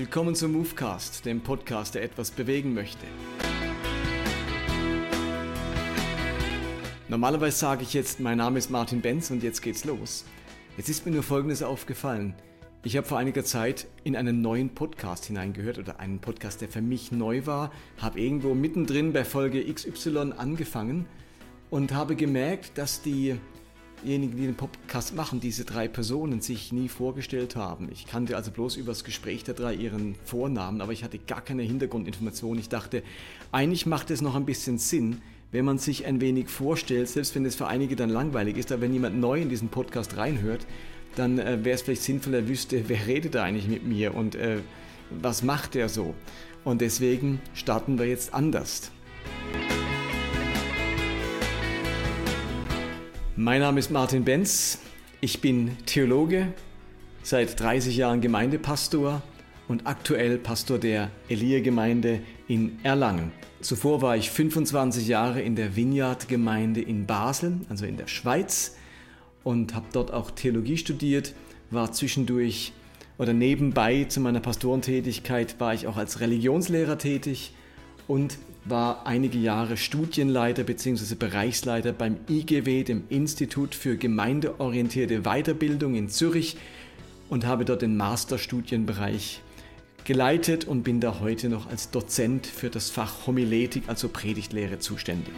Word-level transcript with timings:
Willkommen 0.00 0.34
zum 0.34 0.52
Movecast, 0.52 1.26
dem 1.26 1.42
Podcast, 1.42 1.94
der 1.94 2.02
etwas 2.02 2.30
bewegen 2.30 2.72
möchte. 2.72 3.04
Normalerweise 7.10 7.58
sage 7.58 7.82
ich 7.82 7.92
jetzt, 7.92 8.18
mein 8.18 8.38
Name 8.38 8.58
ist 8.58 8.70
Martin 8.70 9.02
Benz 9.02 9.30
und 9.30 9.42
jetzt 9.42 9.60
geht's 9.60 9.84
los. 9.84 10.24
Jetzt 10.78 10.88
ist 10.88 11.04
mir 11.04 11.12
nur 11.12 11.22
Folgendes 11.22 11.62
aufgefallen. 11.62 12.34
Ich 12.82 12.96
habe 12.96 13.06
vor 13.06 13.18
einiger 13.18 13.44
Zeit 13.44 13.88
in 14.02 14.16
einen 14.16 14.40
neuen 14.40 14.70
Podcast 14.70 15.26
hineingehört 15.26 15.78
oder 15.78 16.00
einen 16.00 16.18
Podcast, 16.18 16.62
der 16.62 16.70
für 16.70 16.80
mich 16.80 17.12
neu 17.12 17.44
war, 17.44 17.70
habe 17.98 18.20
irgendwo 18.20 18.54
mittendrin 18.54 19.12
bei 19.12 19.22
Folge 19.22 19.62
XY 19.70 20.32
angefangen 20.38 21.04
und 21.68 21.92
habe 21.92 22.16
gemerkt, 22.16 22.78
dass 22.78 23.02
die 23.02 23.38
diejenigen, 24.04 24.36
die 24.36 24.46
den 24.46 24.54
Podcast 24.54 25.14
machen, 25.14 25.40
diese 25.40 25.64
drei 25.64 25.88
Personen 25.88 26.40
sich 26.40 26.72
nie 26.72 26.88
vorgestellt 26.88 27.56
haben. 27.56 27.88
Ich 27.92 28.06
kannte 28.06 28.36
also 28.36 28.50
bloß 28.50 28.76
über 28.76 28.92
das 28.92 29.04
Gespräch 29.04 29.44
der 29.44 29.54
drei 29.54 29.74
ihren 29.74 30.14
Vornamen, 30.24 30.80
aber 30.80 30.92
ich 30.92 31.04
hatte 31.04 31.18
gar 31.18 31.40
keine 31.40 31.62
Hintergrundinformation. 31.62 32.58
Ich 32.58 32.68
dachte, 32.68 33.02
eigentlich 33.52 33.86
macht 33.86 34.10
es 34.10 34.20
noch 34.20 34.34
ein 34.34 34.46
bisschen 34.46 34.78
Sinn, 34.78 35.22
wenn 35.52 35.64
man 35.64 35.78
sich 35.78 36.06
ein 36.06 36.20
wenig 36.20 36.48
vorstellt, 36.48 37.08
selbst 37.08 37.34
wenn 37.34 37.44
es 37.44 37.56
für 37.56 37.66
einige 37.66 37.96
dann 37.96 38.10
langweilig 38.10 38.56
ist, 38.56 38.70
aber 38.70 38.82
wenn 38.82 38.92
jemand 38.92 39.18
neu 39.18 39.40
in 39.40 39.48
diesen 39.48 39.68
Podcast 39.68 40.16
reinhört, 40.16 40.66
dann 41.16 41.38
äh, 41.38 41.64
wäre 41.64 41.74
es 41.74 41.82
vielleicht 41.82 42.02
sinnvoll, 42.02 42.34
er 42.34 42.48
wüsste, 42.48 42.84
wer 42.88 43.06
redet 43.06 43.34
da 43.34 43.42
eigentlich 43.42 43.68
mit 43.68 43.84
mir 43.84 44.14
und 44.14 44.36
äh, 44.36 44.58
was 45.10 45.42
macht 45.42 45.74
er 45.74 45.88
so. 45.88 46.14
Und 46.64 46.80
deswegen 46.80 47.40
starten 47.54 47.98
wir 47.98 48.06
jetzt 48.06 48.34
anders. 48.34 48.92
Mein 53.42 53.62
Name 53.62 53.80
ist 53.80 53.90
Martin 53.90 54.22
Benz. 54.22 54.80
Ich 55.22 55.40
bin 55.40 55.78
Theologe, 55.86 56.48
seit 57.22 57.58
30 57.58 57.96
Jahren 57.96 58.20
Gemeindepastor 58.20 59.22
und 59.66 59.86
aktuell 59.86 60.36
Pastor 60.36 60.76
der 60.76 61.10
Elia-Gemeinde 61.30 62.20
in 62.48 62.78
Erlangen. 62.82 63.32
Zuvor 63.62 64.02
war 64.02 64.14
ich 64.14 64.28
25 64.28 65.08
Jahre 65.08 65.40
in 65.40 65.56
der 65.56 65.74
Vineyard-Gemeinde 65.74 66.82
in 66.82 67.06
Basel, 67.06 67.60
also 67.70 67.86
in 67.86 67.96
der 67.96 68.08
Schweiz, 68.08 68.76
und 69.42 69.74
habe 69.74 69.86
dort 69.90 70.12
auch 70.12 70.32
Theologie 70.32 70.76
studiert, 70.76 71.32
war 71.70 71.92
zwischendurch 71.92 72.74
oder 73.16 73.32
nebenbei 73.32 74.04
zu 74.04 74.20
meiner 74.20 74.40
Pastorentätigkeit 74.40 75.58
war 75.58 75.72
ich 75.72 75.86
auch 75.86 75.96
als 75.96 76.20
Religionslehrer 76.20 76.98
tätig 76.98 77.54
und 78.10 78.38
war 78.64 79.06
einige 79.06 79.38
Jahre 79.38 79.76
Studienleiter 79.76 80.64
bzw. 80.64 81.14
Bereichsleiter 81.14 81.92
beim 81.92 82.16
IGW, 82.28 82.82
dem 82.82 83.04
Institut 83.08 83.72
für 83.72 83.96
gemeindeorientierte 83.96 85.20
Weiterbildung 85.20 85.94
in 85.94 86.08
Zürich 86.08 86.56
und 87.28 87.46
habe 87.46 87.64
dort 87.64 87.82
den 87.82 87.96
Masterstudienbereich 87.96 89.42
geleitet 90.02 90.64
und 90.64 90.82
bin 90.82 90.98
da 90.98 91.20
heute 91.20 91.48
noch 91.48 91.70
als 91.70 91.92
Dozent 91.92 92.48
für 92.48 92.68
das 92.68 92.90
Fach 92.90 93.28
Homiletik, 93.28 93.84
also 93.86 94.08
Predigtlehre, 94.08 94.80
zuständig. 94.80 95.32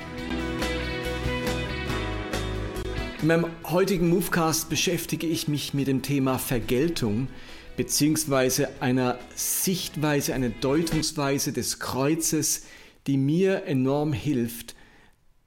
In 3.20 3.28
meinem 3.28 3.46
heutigen 3.64 4.08
Movecast 4.08 4.70
beschäftige 4.70 5.26
ich 5.26 5.46
mich 5.46 5.74
mit 5.74 5.88
dem 5.88 6.00
Thema 6.00 6.38
Vergeltung 6.38 7.28
bzw. 7.76 8.66
einer 8.80 9.18
Sichtweise, 9.34 10.34
einer 10.34 10.50
Deutungsweise 10.50 11.52
des 11.52 11.78
Kreuzes, 11.78 12.64
die 13.06 13.16
mir 13.16 13.64
enorm 13.64 14.12
hilft, 14.12 14.74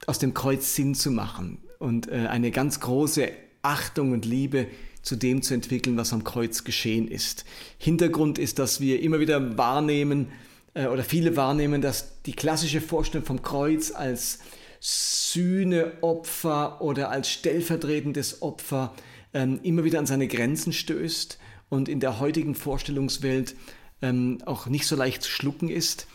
aus 0.06 0.18
dem 0.18 0.34
Kreuz 0.34 0.74
Sinn 0.74 0.94
zu 0.94 1.10
machen 1.10 1.58
und 1.78 2.08
äh, 2.08 2.26
eine 2.28 2.50
ganz 2.50 2.80
große 2.80 3.30
Achtung 3.62 4.12
und 4.12 4.24
Liebe 4.24 4.66
zu 5.02 5.16
dem 5.16 5.42
zu 5.42 5.54
entwickeln, 5.54 5.96
was 5.96 6.12
am 6.12 6.24
Kreuz 6.24 6.64
geschehen 6.64 7.08
ist. 7.08 7.44
Hintergrund 7.78 8.38
ist, 8.38 8.58
dass 8.58 8.80
wir 8.80 9.00
immer 9.00 9.20
wieder 9.20 9.56
wahrnehmen 9.56 10.28
äh, 10.74 10.86
oder 10.86 11.04
viele 11.04 11.36
wahrnehmen, 11.36 11.80
dass 11.80 12.22
die 12.22 12.34
klassische 12.34 12.80
Vorstellung 12.80 13.26
vom 13.26 13.42
Kreuz 13.42 13.92
als 13.92 14.40
Sühneopfer 14.80 16.80
oder 16.80 17.10
als 17.10 17.30
stellvertretendes 17.30 18.42
Opfer 18.42 18.94
ähm, 19.32 19.60
immer 19.62 19.84
wieder 19.84 19.98
an 19.98 20.06
seine 20.06 20.28
Grenzen 20.28 20.72
stößt 20.72 21.38
und 21.68 21.88
in 21.88 22.00
der 22.00 22.20
heutigen 22.20 22.54
Vorstellungswelt 22.54 23.54
ähm, 24.02 24.38
auch 24.44 24.66
nicht 24.66 24.86
so 24.86 24.96
leicht 24.96 25.22
zu 25.22 25.30
schlucken 25.30 25.68
ist. 25.68 26.06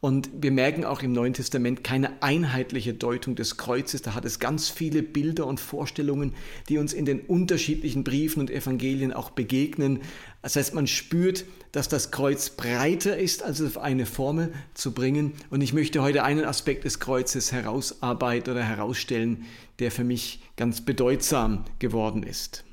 Und 0.00 0.30
wir 0.32 0.50
merken 0.50 0.86
auch 0.86 1.02
im 1.02 1.12
Neuen 1.12 1.34
Testament 1.34 1.84
keine 1.84 2.22
einheitliche 2.22 2.94
Deutung 2.94 3.34
des 3.34 3.58
Kreuzes. 3.58 4.00
Da 4.00 4.14
hat 4.14 4.24
es 4.24 4.38
ganz 4.38 4.70
viele 4.70 5.02
Bilder 5.02 5.46
und 5.46 5.60
Vorstellungen, 5.60 6.32
die 6.70 6.78
uns 6.78 6.94
in 6.94 7.04
den 7.04 7.20
unterschiedlichen 7.20 8.02
Briefen 8.02 8.40
und 8.40 8.50
Evangelien 8.50 9.12
auch 9.12 9.28
begegnen. 9.28 10.00
Das 10.40 10.56
heißt, 10.56 10.72
man 10.72 10.86
spürt, 10.86 11.44
dass 11.72 11.90
das 11.90 12.10
Kreuz 12.10 12.48
breiter 12.48 13.18
ist, 13.18 13.42
als 13.42 13.60
es 13.60 13.76
auf 13.76 13.82
eine 13.82 14.06
Formel 14.06 14.54
zu 14.72 14.92
bringen. 14.92 15.34
Und 15.50 15.60
ich 15.60 15.74
möchte 15.74 16.00
heute 16.00 16.24
einen 16.24 16.46
Aspekt 16.46 16.84
des 16.84 16.98
Kreuzes 16.98 17.52
herausarbeiten 17.52 18.54
oder 18.54 18.64
herausstellen, 18.64 19.44
der 19.80 19.90
für 19.90 20.04
mich 20.04 20.40
ganz 20.56 20.80
bedeutsam 20.80 21.66
geworden 21.78 22.22
ist. 22.22 22.64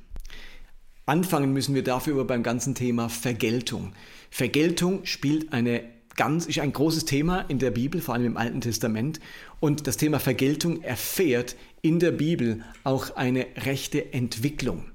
Anfangen 1.08 1.54
müssen 1.54 1.74
wir 1.74 1.86
dafür 1.86 2.16
aber 2.16 2.26
beim 2.26 2.44
ganzen 2.44 2.76
Thema 2.76 3.08
Vergeltung. 3.08 3.94
Vergeltung 4.30 5.06
spielt 5.06 5.54
eine 5.54 5.84
ganz, 6.18 6.48
ist 6.48 6.60
ein 6.60 6.74
großes 6.74 7.06
Thema 7.06 7.46
in 7.48 7.60
der 7.60 7.72
Bibel, 7.72 8.02
vor 8.02 8.14
allem 8.14 8.26
im 8.26 8.36
Alten 8.36 8.60
Testament. 8.60 9.22
Und 9.62 9.88
das 9.88 9.96
Thema 9.96 10.20
Vergeltung 10.20 10.84
erfährt 10.84 11.56
in 11.82 12.00
der 12.00 12.12
Bibel 12.12 12.62
auch 12.84 13.16
eine 13.16 13.48
rechte 13.56 14.12
Entwicklung. 14.12 14.92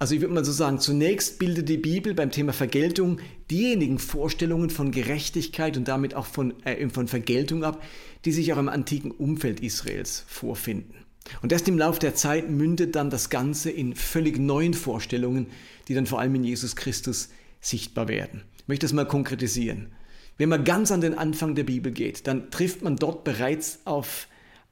Also 0.00 0.16
ich 0.16 0.20
würde 0.20 0.34
mal 0.34 0.44
so 0.44 0.50
sagen, 0.50 0.80
zunächst 0.80 1.38
bildet 1.38 1.68
die 1.68 1.76
Bibel 1.76 2.12
beim 2.12 2.32
Thema 2.32 2.52
Vergeltung 2.52 3.20
diejenigen 3.52 4.00
Vorstellungen 4.00 4.68
von 4.68 4.90
Gerechtigkeit 4.90 5.76
und 5.76 5.86
damit 5.86 6.14
auch 6.14 6.26
von, 6.26 6.60
äh, 6.64 6.88
von 6.88 7.06
Vergeltung 7.06 7.62
ab, 7.62 7.80
die 8.24 8.32
sich 8.32 8.52
auch 8.52 8.58
im 8.58 8.68
antiken 8.68 9.12
Umfeld 9.12 9.60
Israels 9.60 10.24
vorfinden. 10.26 11.07
Und 11.42 11.52
erst 11.52 11.68
im 11.68 11.78
Laufe 11.78 12.00
der 12.00 12.14
Zeit 12.14 12.50
mündet 12.50 12.94
dann 12.96 13.10
das 13.10 13.30
Ganze 13.30 13.70
in 13.70 13.94
völlig 13.94 14.38
neuen 14.38 14.74
Vorstellungen, 14.74 15.46
die 15.88 15.94
dann 15.94 16.06
vor 16.06 16.20
allem 16.20 16.34
in 16.34 16.44
Jesus 16.44 16.76
Christus 16.76 17.28
sichtbar 17.60 18.08
werden. 18.08 18.42
Ich 18.58 18.68
möchte 18.68 18.84
das 18.84 18.92
mal 18.92 19.06
konkretisieren. 19.06 19.92
Wenn 20.36 20.48
man 20.48 20.64
ganz 20.64 20.92
an 20.92 21.00
den 21.00 21.18
Anfang 21.18 21.54
der 21.54 21.64
Bibel 21.64 21.90
geht, 21.92 22.26
dann 22.26 22.50
trifft 22.50 22.82
man 22.82 22.96
dort 22.96 23.24
bereits 23.24 23.80
auf 23.84 24.28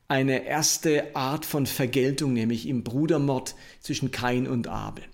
eine 0.08 0.46
erste 0.46 1.16
Art 1.16 1.44
von 1.44 1.66
Vergeltung, 1.66 2.32
nämlich 2.32 2.68
im 2.68 2.84
Brudermord 2.84 3.56
zwischen 3.80 4.12
Kain 4.12 4.46
und 4.46 4.68
Abel. 4.68 5.04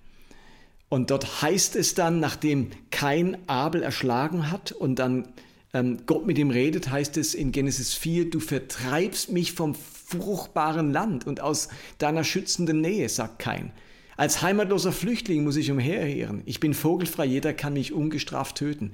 Und 0.89 1.09
dort 1.09 1.41
heißt 1.41 1.75
es 1.75 1.95
dann, 1.95 2.19
nachdem 2.19 2.69
Kain 2.91 3.37
Abel 3.47 3.81
erschlagen 3.81 4.51
hat 4.51 4.71
und 4.71 4.99
dann 4.99 5.27
ähm, 5.73 5.97
Gott 6.05 6.27
mit 6.27 6.37
ihm 6.37 6.51
redet, 6.51 6.91
heißt 6.91 7.17
es 7.17 7.33
in 7.33 7.51
Genesis 7.51 7.95
4, 7.95 8.29
du 8.29 8.39
vertreibst 8.39 9.31
mich 9.31 9.53
vom 9.53 9.73
fruchtbaren 10.13 10.91
Land 10.91 11.27
und 11.27 11.41
aus 11.41 11.69
deiner 11.97 12.23
schützenden 12.23 12.81
Nähe, 12.81 13.09
sagt 13.09 13.39
Kain. 13.39 13.71
Als 14.15 14.41
heimatloser 14.41 14.91
Flüchtling 14.91 15.43
muss 15.43 15.55
ich 15.55 15.71
umherheeren. 15.71 16.43
Ich 16.45 16.59
bin 16.59 16.73
vogelfrei, 16.73 17.25
jeder 17.25 17.53
kann 17.53 17.73
mich 17.73 17.93
ungestraft 17.93 18.57
töten. 18.57 18.93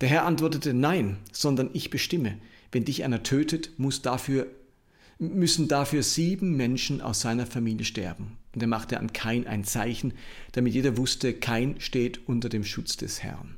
Der 0.00 0.08
Herr 0.08 0.24
antwortete, 0.24 0.74
nein, 0.74 1.18
sondern 1.32 1.70
ich 1.72 1.90
bestimme. 1.90 2.38
Wenn 2.72 2.84
dich 2.84 3.04
einer 3.04 3.22
tötet, 3.22 3.78
muss 3.78 4.02
dafür, 4.02 4.46
müssen 5.18 5.68
dafür 5.68 6.02
sieben 6.02 6.56
Menschen 6.56 7.00
aus 7.00 7.20
seiner 7.20 7.46
Familie 7.46 7.84
sterben. 7.84 8.38
Und 8.54 8.62
er 8.62 8.68
machte 8.68 8.98
an 8.98 9.12
Kain 9.12 9.46
ein 9.46 9.64
Zeichen, 9.64 10.14
damit 10.52 10.74
jeder 10.74 10.96
wusste, 10.96 11.34
Kain 11.34 11.76
steht 11.78 12.26
unter 12.26 12.48
dem 12.48 12.64
Schutz 12.64 12.96
des 12.96 13.22
Herrn. 13.22 13.56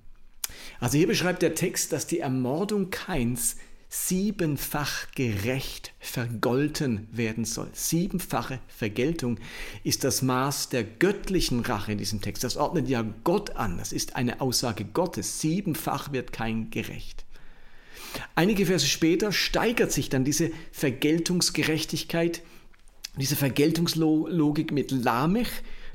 Also 0.81 0.99
hier 0.99 1.07
beschreibt 1.07 1.43
der 1.43 1.55
Text, 1.55 1.93
dass 1.93 2.07
die 2.07 2.21
Ermordung 2.21 2.91
Kains 2.91 3.57
siebenfach 3.89 5.11
gerecht 5.15 5.93
vergolten 6.01 7.09
werden 7.13 7.45
soll. 7.45 7.69
Siebenfache 7.73 8.59
Vergeltung 8.69 9.39
ist 9.85 10.05
das 10.05 10.23
Maß 10.23 10.71
der 10.71 10.85
göttlichen 10.85 11.61
Rache 11.61 11.93
in 11.93 11.99
diesem 11.99 12.21
Text. 12.21 12.45
Das 12.45 12.57
ordnet 12.57 12.89
ja 12.89 13.05
Gott 13.25 13.57
an. 13.57 13.79
Das 13.79 13.93
ist 13.93 14.17
eine 14.17 14.41
Aussage 14.41 14.85
Gottes. 14.85 15.41
Siebenfach 15.41 16.13
wird 16.13 16.33
kein 16.33 16.71
gerecht. 16.71 17.25
Einige 18.35 18.67
Verse 18.67 18.87
später 18.87 19.33
steigert 19.33 19.93
sich 19.93 20.09
dann 20.09 20.25
diese 20.25 20.51
Vergeltungsgerechtigkeit, 20.73 22.43
diese 23.17 23.37
Vergeltungslogik 23.37 24.73
mit 24.73 24.91
Lamech. 24.91 25.49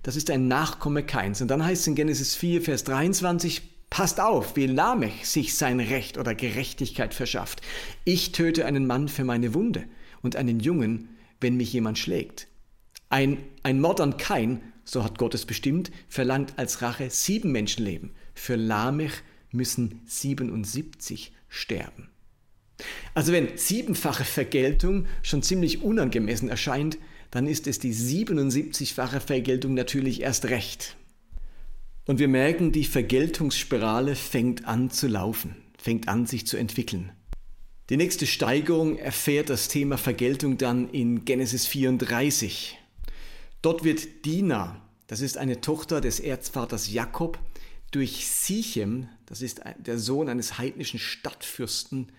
Das 0.03 0.15
ist 0.15 0.29
ein 0.31 0.47
Nachkomme 0.47 1.03
Keins. 1.03 1.41
Und 1.41 1.49
dann 1.49 1.63
heißt 1.63 1.81
es 1.81 1.87
in 1.87 1.95
Genesis 1.95 2.35
4, 2.35 2.61
Vers 2.61 2.83
23, 2.85 3.61
Passt 3.91 4.21
auf, 4.21 4.55
wie 4.55 4.67
Lamech 4.67 5.27
sich 5.27 5.53
sein 5.53 5.81
Recht 5.81 6.17
oder 6.17 6.33
Gerechtigkeit 6.33 7.13
verschafft. 7.13 7.61
Ich 8.05 8.31
töte 8.31 8.65
einen 8.65 8.87
Mann 8.87 9.09
für 9.09 9.25
meine 9.25 9.53
Wunde 9.53 9.83
und 10.21 10.37
einen 10.37 10.61
Jungen, 10.61 11.09
wenn 11.41 11.57
mich 11.57 11.73
jemand 11.73 11.99
schlägt. 11.99 12.47
Ein, 13.09 13.39
ein 13.63 13.81
Mord 13.81 13.99
an 13.99 14.15
Kain, 14.15 14.61
so 14.85 15.03
hat 15.03 15.17
Gott 15.17 15.35
es 15.35 15.45
bestimmt, 15.45 15.91
verlangt 16.07 16.53
als 16.57 16.81
Rache 16.81 17.09
sieben 17.09 17.51
Menschenleben. 17.51 18.11
Für 18.33 18.55
Lamech 18.55 19.11
müssen 19.51 19.99
77 20.05 21.33
sterben. 21.49 22.09
Also 23.13 23.33
wenn 23.33 23.57
siebenfache 23.57 24.23
Vergeltung 24.23 25.05
schon 25.21 25.43
ziemlich 25.43 25.83
unangemessen 25.83 26.47
erscheint, 26.47 26.97
dann 27.29 27.45
ist 27.45 27.67
es 27.67 27.77
die 27.79 27.93
77-fache 27.93 29.19
Vergeltung 29.19 29.73
natürlich 29.73 30.21
erst 30.21 30.45
recht. 30.45 30.95
Und 32.11 32.19
wir 32.19 32.27
merken, 32.27 32.73
die 32.73 32.83
Vergeltungsspirale 32.83 34.17
fängt 34.17 34.65
an 34.65 34.89
zu 34.89 35.07
laufen, 35.07 35.55
fängt 35.77 36.09
an 36.09 36.25
sich 36.25 36.45
zu 36.45 36.57
entwickeln. 36.57 37.13
Die 37.89 37.95
nächste 37.95 38.27
Steigerung 38.27 38.97
erfährt 38.97 39.49
das 39.49 39.69
Thema 39.69 39.97
Vergeltung 39.97 40.57
dann 40.57 40.89
in 40.89 41.23
Genesis 41.23 41.67
34. 41.67 42.77
Dort 43.61 43.85
wird 43.85 44.25
Dina, 44.25 44.81
das 45.07 45.21
ist 45.21 45.37
eine 45.37 45.61
Tochter 45.61 46.01
des 46.01 46.19
Erzvaters 46.19 46.91
Jakob, 46.91 47.39
durch 47.91 48.27
Sichem, 48.27 49.07
das 49.25 49.41
ist 49.41 49.61
der 49.77 49.97
Sohn 49.97 50.27
eines 50.27 50.57
heidnischen 50.57 50.99
Stadtfürsten, 50.99 52.11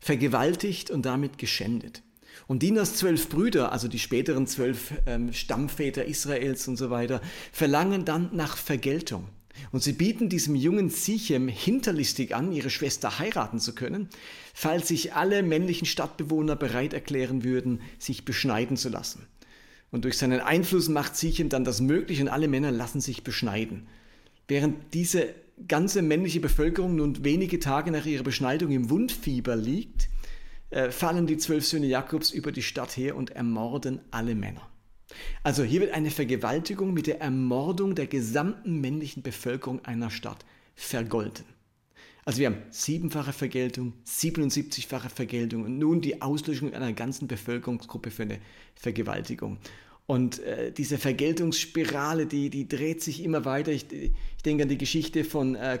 vergewaltigt 0.00 0.90
und 0.90 1.04
damit 1.04 1.36
geschändet. 1.36 2.02
Und 2.46 2.62
Dinas 2.62 2.96
zwölf 2.96 3.28
Brüder, 3.28 3.72
also 3.72 3.88
die 3.88 3.98
späteren 3.98 4.46
zwölf 4.46 4.92
ähm, 5.06 5.32
Stammväter 5.32 6.04
Israels 6.04 6.68
und 6.68 6.76
so 6.76 6.90
weiter, 6.90 7.20
verlangen 7.52 8.04
dann 8.04 8.30
nach 8.32 8.56
Vergeltung. 8.56 9.28
Und 9.70 9.82
sie 9.82 9.92
bieten 9.92 10.28
diesem 10.28 10.54
jungen 10.54 10.90
Sichem 10.90 11.48
hinterlistig 11.48 12.34
an, 12.34 12.52
ihre 12.52 12.70
Schwester 12.70 13.18
heiraten 13.18 13.60
zu 13.60 13.74
können, 13.74 14.08
falls 14.52 14.88
sich 14.88 15.14
alle 15.14 15.42
männlichen 15.42 15.86
Stadtbewohner 15.86 16.56
bereit 16.56 16.92
erklären 16.92 17.44
würden, 17.44 17.80
sich 17.98 18.24
beschneiden 18.24 18.76
zu 18.76 18.88
lassen. 18.88 19.26
Und 19.90 20.04
durch 20.04 20.18
seinen 20.18 20.40
Einfluss 20.40 20.88
macht 20.88 21.16
Sichem 21.16 21.48
dann 21.48 21.64
das 21.64 21.80
möglich 21.80 22.20
und 22.20 22.28
alle 22.28 22.48
Männer 22.48 22.72
lassen 22.72 23.00
sich 23.00 23.22
beschneiden. 23.22 23.86
Während 24.48 24.92
diese 24.92 25.34
ganze 25.68 26.02
männliche 26.02 26.40
Bevölkerung 26.40 26.96
nun 26.96 27.24
wenige 27.24 27.60
Tage 27.60 27.92
nach 27.92 28.04
ihrer 28.04 28.24
Beschneidung 28.24 28.72
im 28.72 28.90
Wundfieber 28.90 29.54
liegt, 29.54 30.08
äh, 30.74 30.90
fallen 30.90 31.28
die 31.28 31.36
zwölf 31.36 31.64
Söhne 31.64 31.86
Jakobs 31.86 32.32
über 32.32 32.50
die 32.50 32.62
Stadt 32.62 32.96
her 32.96 33.14
und 33.14 33.30
ermorden 33.30 34.00
alle 34.10 34.34
Männer. 34.34 34.68
Also 35.44 35.62
hier 35.62 35.80
wird 35.80 35.94
eine 35.94 36.10
Vergewaltigung 36.10 36.92
mit 36.92 37.06
der 37.06 37.20
Ermordung 37.20 37.94
der 37.94 38.08
gesamten 38.08 38.80
männlichen 38.80 39.22
Bevölkerung 39.22 39.84
einer 39.84 40.10
Stadt 40.10 40.44
vergolten. 40.74 41.44
Also 42.24 42.40
wir 42.40 42.46
haben 42.46 42.62
siebenfache 42.70 43.32
Vergeltung, 43.32 43.92
77-fache 44.04 45.10
Vergeltung 45.10 45.62
und 45.62 45.78
nun 45.78 46.00
die 46.00 46.20
Auslöschung 46.20 46.74
einer 46.74 46.92
ganzen 46.92 47.28
Bevölkerungsgruppe 47.28 48.10
für 48.10 48.22
eine 48.24 48.40
Vergewaltigung. 48.74 49.58
Und 50.06 50.40
äh, 50.40 50.70
diese 50.70 50.98
Vergeltungsspirale, 50.98 52.26
die, 52.26 52.50
die 52.50 52.68
dreht 52.68 53.02
sich 53.02 53.24
immer 53.24 53.46
weiter. 53.46 53.72
Ich, 53.72 53.90
ich 53.90 54.12
denke 54.44 54.64
an 54.64 54.68
die 54.68 54.76
Geschichte 54.76 55.24
von, 55.24 55.54
äh, 55.54 55.78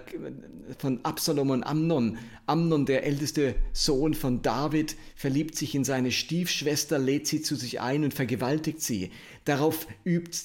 von 0.78 1.00
Absalom 1.02 1.50
und 1.50 1.62
Amnon. 1.62 2.16
Amnon, 2.46 2.86
der 2.86 3.04
älteste 3.04 3.54
Sohn 3.74 4.14
von 4.14 4.40
David, 4.40 4.96
verliebt 5.14 5.56
sich 5.56 5.74
in 5.74 5.84
seine 5.84 6.10
Stiefschwester, 6.10 6.98
lädt 6.98 7.26
sie 7.26 7.42
zu 7.42 7.54
sich 7.54 7.82
ein 7.82 8.02
und 8.02 8.14
vergewaltigt 8.14 8.80
sie. 8.80 9.10
Darauf 9.44 9.86
übt 10.06 10.38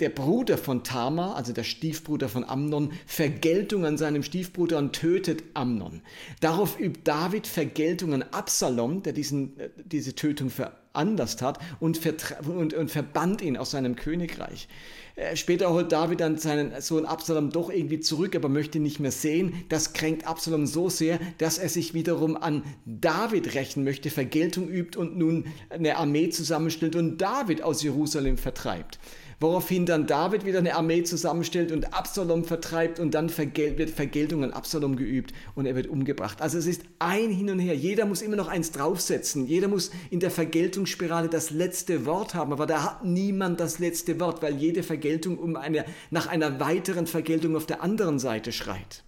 der 0.00 0.10
Bruder 0.10 0.58
von 0.58 0.84
Tamar, 0.84 1.36
also 1.36 1.52
der 1.52 1.64
Stiefbruder 1.64 2.28
von 2.28 2.44
Amnon, 2.44 2.92
Vergeltung 3.06 3.84
an 3.84 3.96
seinem 3.96 4.22
Stiefbruder 4.22 4.78
und 4.78 4.92
tötet 4.92 5.42
Amnon. 5.54 6.02
Darauf 6.40 6.78
übt 6.78 7.00
David 7.04 7.46
Vergeltung 7.46 8.12
an 8.12 8.22
Absalom, 8.22 9.02
der 9.02 9.12
diesen, 9.12 9.58
äh, 9.58 9.70
diese 9.84 10.14
Tötung 10.14 10.50
veranlasst 10.50 11.42
hat 11.42 11.58
und, 11.80 12.00
und, 12.46 12.74
und 12.74 12.90
verbannt 12.90 13.40
ihn 13.42 13.56
aus 13.56 13.70
seinem 13.70 13.96
Königreich. 13.96 14.68
Äh, 15.16 15.34
später 15.34 15.72
holt 15.72 15.92
David 15.92 16.20
dann 16.20 16.36
seinen 16.36 16.78
Sohn 16.82 17.06
Absalom 17.06 17.50
doch 17.50 17.70
irgendwie 17.70 18.00
zurück, 18.00 18.36
aber 18.36 18.50
möchte 18.50 18.78
ihn 18.78 18.82
nicht 18.82 19.00
mehr 19.00 19.12
sehen. 19.12 19.64
Das 19.70 19.94
kränkt 19.94 20.26
Absalom 20.26 20.66
so 20.66 20.90
sehr, 20.90 21.18
dass 21.38 21.56
er 21.56 21.70
sich 21.70 21.94
wiederum 21.94 22.36
an 22.36 22.64
David 22.84 23.54
rächen 23.54 23.82
möchte, 23.82 24.10
Vergeltung 24.10 24.68
übt 24.68 24.98
und 24.98 25.16
nun 25.16 25.46
eine 25.70 25.96
Armee 25.96 26.28
zusammenstellt 26.28 26.96
und 26.96 27.18
David 27.18 27.62
aus 27.62 27.82
Jerusalem 27.82 28.36
vertreibt 28.36 28.98
woraufhin 29.40 29.86
dann 29.86 30.06
David 30.06 30.44
wieder 30.44 30.58
eine 30.58 30.74
Armee 30.74 31.02
zusammenstellt 31.02 31.72
und 31.72 31.92
Absalom 31.92 32.44
vertreibt 32.44 32.98
und 32.98 33.14
dann 33.14 33.30
wird 33.36 33.90
Vergeltung 33.90 34.44
an 34.44 34.52
Absalom 34.52 34.96
geübt 34.96 35.32
und 35.54 35.66
er 35.66 35.74
wird 35.74 35.88
umgebracht. 35.88 36.40
Also 36.40 36.58
es 36.58 36.66
ist 36.66 36.82
ein 36.98 37.30
Hin 37.30 37.50
und 37.50 37.58
Her. 37.58 37.74
Jeder 37.74 38.06
muss 38.06 38.22
immer 38.22 38.36
noch 38.36 38.48
eins 38.48 38.72
draufsetzen. 38.72 39.46
Jeder 39.46 39.68
muss 39.68 39.90
in 40.10 40.20
der 40.20 40.30
Vergeltungsspirale 40.30 41.28
das 41.28 41.50
letzte 41.50 42.06
Wort 42.06 42.34
haben, 42.34 42.52
aber 42.52 42.66
da 42.66 42.82
hat 42.82 43.04
niemand 43.04 43.60
das 43.60 43.78
letzte 43.78 44.18
Wort, 44.20 44.42
weil 44.42 44.56
jede 44.56 44.82
Vergeltung 44.82 45.38
um 45.38 45.56
eine, 45.56 45.84
nach 46.10 46.26
einer 46.26 46.60
weiteren 46.60 47.06
Vergeltung 47.06 47.56
auf 47.56 47.66
der 47.66 47.82
anderen 47.82 48.18
Seite 48.18 48.52
schreit. 48.52 49.04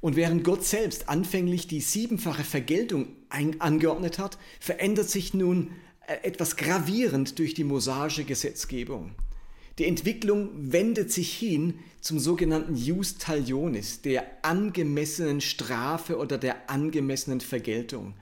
Und 0.00 0.14
während 0.14 0.44
Gott 0.44 0.64
selbst 0.64 1.08
anfänglich 1.08 1.66
die 1.66 1.80
siebenfache 1.80 2.44
Vergeltung 2.44 3.08
angeordnet 3.58 4.18
hat, 4.18 4.38
verändert 4.60 5.08
sich 5.08 5.34
nun 5.34 5.72
äh, 6.06 6.18
etwas 6.22 6.56
gravierend 6.56 7.38
durch 7.38 7.54
die 7.54 7.64
mosaische 7.64 8.24
Gesetzgebung. 8.24 9.10
Die 9.78 9.86
Entwicklung 9.86 10.72
wendet 10.72 11.12
sich 11.12 11.32
hin 11.32 11.78
zum 12.00 12.18
sogenannten 12.18 12.74
Jus 12.74 13.18
Talionis, 13.18 14.02
der 14.02 14.26
angemessenen 14.42 15.40
Strafe 15.40 16.16
oder 16.16 16.36
der 16.36 16.68
angemessenen 16.68 17.40
Vergeltung. 17.40 18.14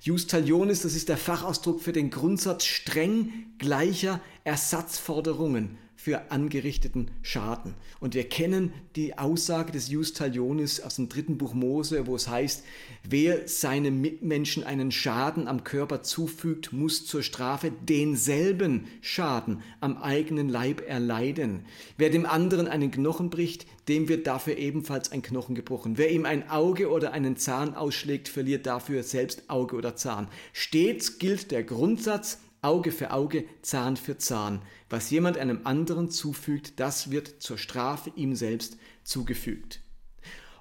Jus 0.00 0.26
Talionis, 0.26 0.82
das 0.82 0.94
ist 0.94 1.08
der 1.08 1.16
Fachausdruck 1.16 1.80
für 1.80 1.92
den 1.92 2.10
Grundsatz 2.10 2.64
streng 2.64 3.32
gleicher 3.58 4.20
Ersatzforderungen 4.42 5.78
für 6.04 6.30
angerichteten 6.30 7.10
Schaden. 7.22 7.72
Und 7.98 8.12
wir 8.14 8.28
kennen 8.28 8.74
die 8.94 9.16
Aussage 9.16 9.72
des 9.72 9.88
Justalionis 9.88 10.80
aus 10.80 10.96
dem 10.96 11.08
dritten 11.08 11.38
Buch 11.38 11.54
Mose, 11.54 12.06
wo 12.06 12.14
es 12.14 12.28
heißt, 12.28 12.62
wer 13.08 13.48
seinem 13.48 14.02
Mitmenschen 14.02 14.64
einen 14.64 14.92
Schaden 14.92 15.48
am 15.48 15.64
Körper 15.64 16.02
zufügt, 16.02 16.74
muss 16.74 17.06
zur 17.06 17.22
Strafe 17.22 17.72
denselben 17.88 18.84
Schaden 19.00 19.62
am 19.80 19.96
eigenen 19.96 20.50
Leib 20.50 20.86
erleiden. 20.86 21.64
Wer 21.96 22.10
dem 22.10 22.26
anderen 22.26 22.68
einen 22.68 22.90
Knochen 22.90 23.30
bricht, 23.30 23.66
dem 23.88 24.06
wird 24.06 24.26
dafür 24.26 24.58
ebenfalls 24.58 25.10
ein 25.10 25.22
Knochen 25.22 25.54
gebrochen. 25.54 25.96
Wer 25.96 26.10
ihm 26.10 26.26
ein 26.26 26.50
Auge 26.50 26.90
oder 26.90 27.12
einen 27.12 27.38
Zahn 27.38 27.74
ausschlägt, 27.74 28.28
verliert 28.28 28.66
dafür 28.66 29.02
selbst 29.04 29.48
Auge 29.48 29.74
oder 29.76 29.96
Zahn. 29.96 30.28
Stets 30.52 31.18
gilt 31.18 31.50
der 31.50 31.64
Grundsatz, 31.64 32.40
Auge 32.64 32.92
für 32.92 33.12
Auge, 33.12 33.44
Zahn 33.62 33.96
für 33.96 34.18
Zahn. 34.18 34.62
Was 34.90 35.10
jemand 35.10 35.38
einem 35.38 35.60
anderen 35.64 36.10
zufügt, 36.10 36.80
das 36.80 37.10
wird 37.10 37.42
zur 37.42 37.58
Strafe 37.58 38.12
ihm 38.16 38.34
selbst 38.34 38.76
zugefügt. 39.04 39.80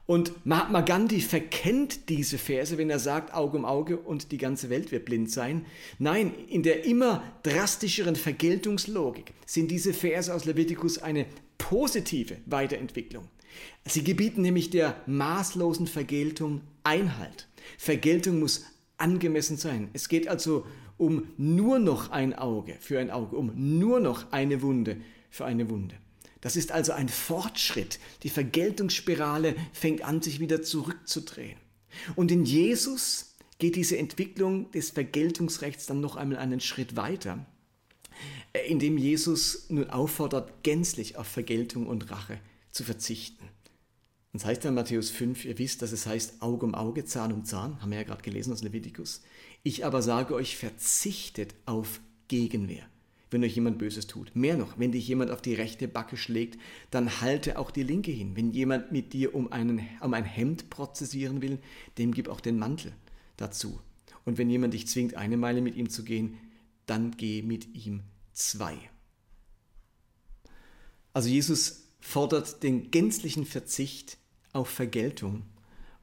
Und 0.06 0.46
Mahatma 0.46 0.82
Gandhi 0.82 1.22
verkennt 1.22 2.10
diese 2.10 2.38
Verse, 2.38 2.78
wenn 2.78 2.90
er 2.90 3.00
sagt, 3.00 3.33
Auge 3.33 3.57
um 3.57 3.64
Auge 3.64 3.98
und 3.98 4.33
die 4.33 4.38
ganze 4.38 4.69
Welt 4.69 4.92
wird 4.92 5.06
blind 5.06 5.31
sein. 5.31 5.66
Nein, 5.98 6.33
in 6.50 6.62
der 6.62 6.83
immer 6.83 7.24
drastischeren 7.44 8.18
Vergeltungslogik 8.18 9.33
sind 9.45 9.72
diese 9.72 9.94
Verse 9.94 10.33
aus 10.33 10.44
Leviticus 10.44 10.98
eine 10.98 11.26
positive 11.57 12.38
Weiterentwicklung. 12.45 13.30
Sie 13.86 14.04
gebieten 14.04 14.42
nämlich 14.42 14.69
der 14.69 15.02
maßlosen 15.06 15.88
Vergeltung 15.88 16.62
Einhalt. 16.83 17.48
Vergeltung 17.78 18.40
muss 18.40 18.66
angemessen 18.97 19.57
sein. 19.57 19.90
Es 19.94 20.09
geht 20.09 20.28
also 20.28 20.66
um 20.97 21.28
nur 21.38 21.80
noch 21.80 22.12
ein 22.12 22.33
Auge 22.33 22.76
für 22.80 23.00
ein 23.00 23.12
Auge, 23.12 23.35
um 23.35 23.52
nur 23.56 24.00
noch 24.00 24.31
eine 24.31 24.62
Wunde 24.62 24.97
für 25.30 25.45
eine 25.45 25.69
Wunde. 25.69 25.95
Das 26.42 26.56
ist 26.56 26.71
also 26.71 26.92
ein 26.92 27.09
Fortschritt. 27.09 28.00
Die 28.23 28.30
Vergeltungsspirale 28.30 29.56
fängt 29.71 30.04
an, 30.04 30.21
sich 30.21 30.40
wieder 30.40 30.62
zurückzudrehen. 30.62 31.57
Und 32.16 32.31
in 32.31 32.44
Jesus 32.44 33.35
geht 33.59 33.76
diese 33.76 33.97
Entwicklung 33.97 34.69
des 34.71 34.92
Vergeltungsrechts 34.92 35.85
dann 35.85 36.02
noch 36.02 36.16
einmal 36.16 36.40
einen 36.40 36.59
Schritt 36.59 36.95
weiter, 36.95 37.45
indem 38.68 38.97
Jesus 38.97 39.69
nun 39.69 39.90
auffordert, 39.90 40.64
gänzlich 40.64 41.16
auf 41.16 41.28
Vergeltung 41.28 41.88
und 41.88 42.12
Rache 42.12 42.40
zu 42.71 42.83
verzichten. 42.83 43.47
Das 44.33 44.45
heißt 44.45 44.66
in 44.66 44.73
Matthäus 44.73 45.11
5, 45.11 45.45
ihr 45.45 45.59
wisst, 45.59 45.83
dass 45.83 45.92
es 45.92 46.07
heißt 46.07 46.42
Auge 46.42 46.66
um 46.66 46.73
Auge, 46.73 47.06
Zahn 47.06 47.31
um 47.31 47.45
Zahn, 47.45 47.80
haben 47.80 47.92
wir 47.92 47.99
ja 47.99 48.04
gerade 48.04 48.23
gelesen 48.23 48.52
aus 48.52 48.63
Leviticus. 48.63 49.21
Ich 49.61 49.85
aber 49.85 50.02
sage 50.02 50.33
euch, 50.33 50.57
verzichtet 50.57 51.54
auf 51.68 52.02
Gegenwehr, 52.28 52.83
wenn 53.30 53.44
euch 53.44 53.54
jemand 53.54 53.78
Böses 53.78 54.07
tut. 54.07 54.35
Mehr 54.35 54.57
noch, 54.57 54.80
wenn 54.80 54.92
dich 54.92 55.07
jemand 55.07 55.30
auf 55.30 55.40
die 55.40 55.54
rechte 55.54 55.87
Backe 55.87 56.18
schlägt, 56.18 56.59
dann 56.90 57.21
halte 57.21 57.59
auch 57.59 57.69
die 57.69 57.83
linke 57.83 58.09
hin. 58.09 58.35
Wenn 58.35 58.49
jemand 58.49 58.92
mit 58.92 59.13
dir 59.13 59.35
um, 59.35 59.52
einen, 59.52 59.87
um 60.02 60.16
ein 60.16 60.25
Hemd 60.25 60.71
prozessieren 60.71 61.44
will, 61.44 61.59
dem 61.99 62.11
gib 62.11 62.28
auch 62.28 62.42
den 62.42 62.57
Mantel 62.57 62.92
dazu. 63.37 63.80
Und 64.25 64.40
wenn 64.40 64.49
jemand 64.49 64.73
dich 64.73 64.87
zwingt, 64.87 65.13
eine 65.13 65.37
Meile 65.37 65.61
mit 65.61 65.75
ihm 65.75 65.92
zu 65.92 66.04
gehen, 66.04 66.40
dann 66.87 67.11
geh 67.18 67.44
mit 67.44 67.75
ihm 67.75 68.02
zwei. 68.31 68.80
Also 71.13 71.30
Jesus 71.30 71.83
fordert 71.99 72.63
den 72.63 72.90
gänzlichen 72.90 73.45
Verzicht 73.45 74.18
auf 74.54 74.69
Vergeltung 74.69 75.44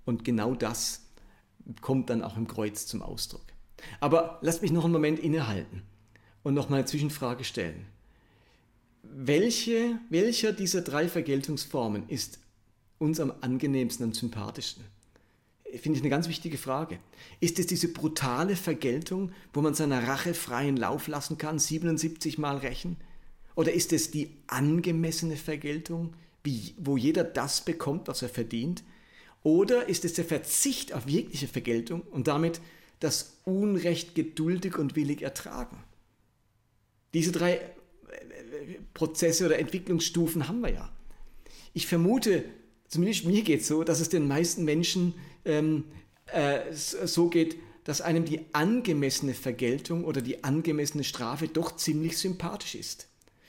und 0.05 0.25
genau 0.25 0.55
das 0.55 1.07
kommt 1.81 2.11
dann 2.11 2.23
auch 2.23 2.37
im 2.37 2.47
Kreuz 2.47 2.87
zum 2.87 3.03
Ausdruck. 3.03 3.45
Aber 4.01 4.39
lasst 4.43 4.63
mich 4.63 4.73
noch 4.73 4.85
einen 4.85 4.93
Moment 4.93 5.19
innehalten 5.19 5.83
und 6.43 6.55
noch 6.55 6.69
mal 6.69 6.77
eine 6.77 6.85
Zwischenfrage 6.85 7.45
stellen. 7.45 7.87
Welche, 9.03 9.99
welcher 10.09 10.53
dieser 10.53 10.83
drei 10.83 11.09
Vergeltungsformen 11.09 12.09
ist 12.09 12.39
uns 12.99 13.19
am 13.21 13.33
angenehmsten 13.41 14.07
und 14.07 14.15
sympathischsten? 14.15 14.85
Finde 15.79 15.99
ich 15.99 16.03
eine 16.03 16.11
ganz 16.11 16.29
wichtige 16.29 16.59
Frage. 16.59 16.99
Ist 17.39 17.59
es 17.59 17.67
diese 17.67 17.93
brutale 17.93 18.57
Vergeltung, 18.57 19.33
wo 19.53 19.61
man 19.61 19.75
seiner 19.75 20.09
Rache 20.09 20.35
freien 20.35 20.77
Lauf 20.77 21.07
lassen 21.07 21.39
kann, 21.39 21.59
77 21.59 22.39
Mal 22.39 22.59
rächen? 22.59 22.97
Oder 23.55 23.73
ist 23.73 23.93
es 23.93 24.11
die 24.11 24.37
angemessene 24.49 25.37
Vergeltung, 25.37 26.15
wie, 26.43 26.75
wo 26.79 26.97
jeder 26.97 27.25
das 27.25 27.65
bekommt, 27.65 28.09
was 28.09 28.23
er 28.23 28.29
verdient? 28.29 28.83
Oder 29.43 29.89
ist 29.89 30.05
es 30.05 30.15
der 30.15 30.25
Verzicht 30.25 30.93
auf 30.93 31.09
jegliche 31.09 31.49
Vergeltung 31.49 32.03
und 32.03 32.29
damit 32.29 32.61
das 33.01 33.39
Unrecht 33.45 34.15
geduldig 34.15 34.77
und 34.77 34.97
willig 34.97 35.23
ertragen? 35.23 35.83
Diese 37.15 37.33
drei 37.33 37.55
äh, 37.55 37.61
Prozesse 38.95 39.47
oder 39.47 39.59
Entwicklungsstufen 39.59 40.47
haben 40.49 40.61
wir 40.61 40.73
ja. 40.73 40.93
Ich 41.73 41.87
vermute, 41.87 42.45
zumindest 42.89 43.25
mir 43.25 43.43
geht 43.43 43.63
es 43.63 43.69
so, 43.69 43.85
dass 43.85 44.01
es 44.01 44.09
den 44.09 44.29
meisten 44.29 44.65
Menschen 44.65 45.15
ähm, 45.45 45.85
äh, 46.27 46.73
so 46.73 47.29
geht, 47.29 47.57
dass 47.85 48.01
einem 48.01 48.25
die 48.25 48.45
angemessene 48.53 49.35
Vergeltung 49.35 50.05
oder 50.05 50.21
die 50.21 50.45
angemessene 50.45 51.05
Strafe 51.05 51.49
doch 51.49 51.77
ziemlich 51.77 52.19
sympathisch 52.19 52.75
ist. 52.75 53.09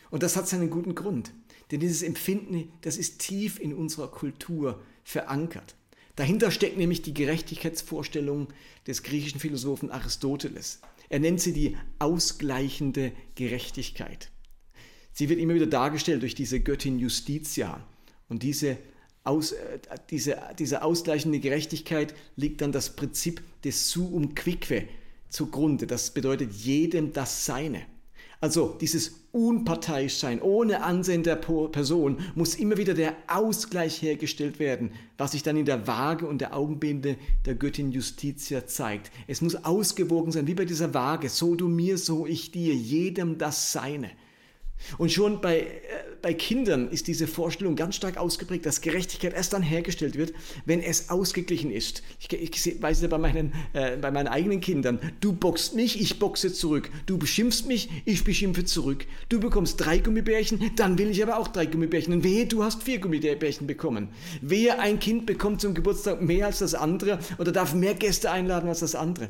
Und 0.10 0.24
das 0.24 0.36
hat 0.36 0.48
seinen 0.48 0.70
guten 0.70 0.96
Grund. 0.96 1.32
Denn 1.72 1.80
dieses 1.80 2.04
Empfinden, 2.04 2.72
das 2.82 2.98
ist 2.98 3.20
tief 3.20 3.60
in 3.60 3.74
unserer 3.74 4.10
Kultur 4.10 4.82
verankert. 5.04 5.76
Dahinter 6.16 6.52
steckt 6.52 6.78
nämlich 6.78 7.02
die 7.02 7.14
Gerechtigkeitsvorstellung 7.14 8.50
des 8.86 9.04
griechischen 9.04 9.40
Philosophen 9.40 9.90
Aristoteles. 9.90 10.82
Er 11.10 11.20
nennt 11.20 11.42
sie 11.42 11.54
die 11.54 11.78
ausgleichende 12.00 13.14
Gerechtigkeit. 13.36 14.30
Sie 15.14 15.30
wird 15.30 15.40
immer 15.40 15.56
wieder 15.56 15.68
dargestellt 15.68 16.22
durch 16.22 16.36
diese 16.36 16.60
Göttin 16.60 17.00
Justitia. 17.00 17.86
Und 18.30 18.44
diese, 18.44 18.78
aus, 19.24 19.52
äh, 19.52 19.80
diese, 20.10 20.38
diese 20.58 20.84
ausgleichende 20.84 21.40
Gerechtigkeit 21.40 22.14
liegt 22.36 22.62
dann 22.62 22.72
das 22.72 22.96
Prinzip 22.96 23.42
des 23.64 23.90
Suum 23.90 24.36
quique 24.36 24.88
zugrunde. 25.30 25.88
Das 25.88 26.12
bedeutet 26.12 26.54
jedem 26.54 27.14
das 27.14 27.46
Seine. 27.46 27.86
Also 28.42 28.76
dieses 28.82 29.22
unparteiisch 29.32 30.16
sein, 30.16 30.42
ohne 30.42 30.84
Ansehen 30.84 31.22
der 31.22 31.36
Person, 31.36 32.18
muss 32.34 32.56
immer 32.56 32.78
wieder 32.78 32.96
der 32.96 33.16
Ausgleich 33.28 34.02
hergestellt 34.02 34.58
werden, 34.58 34.92
was 35.18 35.34
sich 35.34 35.44
dann 35.44 35.58
in 35.58 35.66
der 35.66 35.86
Waage 35.86 36.26
und 36.26 36.42
der 36.42 36.58
Augenbinde 36.58 37.18
der 37.46 37.54
Göttin 37.54 37.92
Justitia 37.92 38.66
zeigt. 38.66 39.12
Es 39.28 39.42
muss 39.42 39.64
ausgewogen 39.64 40.32
sein, 40.32 40.48
wie 40.48 40.56
bei 40.56 40.66
dieser 40.66 40.96
Waage, 40.96 41.30
so 41.30 41.54
du 41.54 41.68
mir, 41.68 42.00
so 42.00 42.26
ich 42.26 42.52
dir, 42.52 42.74
jedem 42.74 43.38
das 43.38 43.72
Seine. 43.72 44.10
Und 44.98 45.12
schon 45.12 45.42
bei, 45.42 45.60
äh, 45.60 45.66
bei 46.22 46.34
Kindern 46.34 46.90
ist 46.90 47.08
diese 47.08 47.28
Vorstellung 47.28 47.76
ganz 47.76 47.96
stark 47.96 48.18
ausgeprägt, 48.18 48.66
dass 48.66 48.82
Gerechtigkeit 48.82 49.34
erst 49.34 49.54
dann 49.54 49.64
hergestellt 49.64 50.18
wird, 50.18 50.34
wenn 50.66 50.82
es 50.82 51.10
ausgeglichen 51.10 51.72
ist. 51.72 52.04
Ich, 52.20 52.32
ich 52.32 52.82
weiß 52.82 53.02
ja 53.02 53.08
bei 53.08 53.18
meinen, 53.18 53.54
äh, 53.74 53.98
bei 53.98 54.12
meinen 54.12 54.28
eigenen 54.28 54.62
Kindern, 54.62 55.00
du 55.20 55.34
boxst 55.34 55.76
mich, 55.76 56.00
ich 56.00 56.20
boxe 56.20 56.54
zurück. 56.54 56.90
Du 57.06 57.18
beschimpfst 57.18 57.66
mich, 57.68 57.90
ich 58.06 58.24
beschimpfe 58.24 58.66
zurück. 58.66 59.06
Du 59.30 59.40
bekommst 59.40 59.80
drei 59.80 60.00
Gummibärchen, 60.00 60.72
dann 60.76 60.98
will 60.98 61.10
ich 61.10 61.22
aber 61.24 61.38
auch 61.38 61.48
drei 61.48 61.66
Gummibärchen. 61.66 62.14
Und 62.14 62.24
wehe, 62.24 62.46
du 62.46 62.64
hast 62.64 62.84
vier 62.84 63.00
Gummibärchen 63.00 63.68
bekommen. 63.68 64.10
Wehe, 64.42 64.80
ein 64.80 65.00
Kind 65.00 65.26
bekommt 65.26 65.62
zum 65.62 65.74
Geburtstag 65.74 66.22
mehr 66.22 66.48
als 66.48 66.60
das 66.60 66.76
andere 66.76 67.20
oder 67.38 67.52
darf 67.52 67.74
mehr 67.74 67.96
Gäste 67.96 68.32
einladen 68.32 68.70
als 68.70 68.80
das 68.80 68.96
andere. 68.96 69.30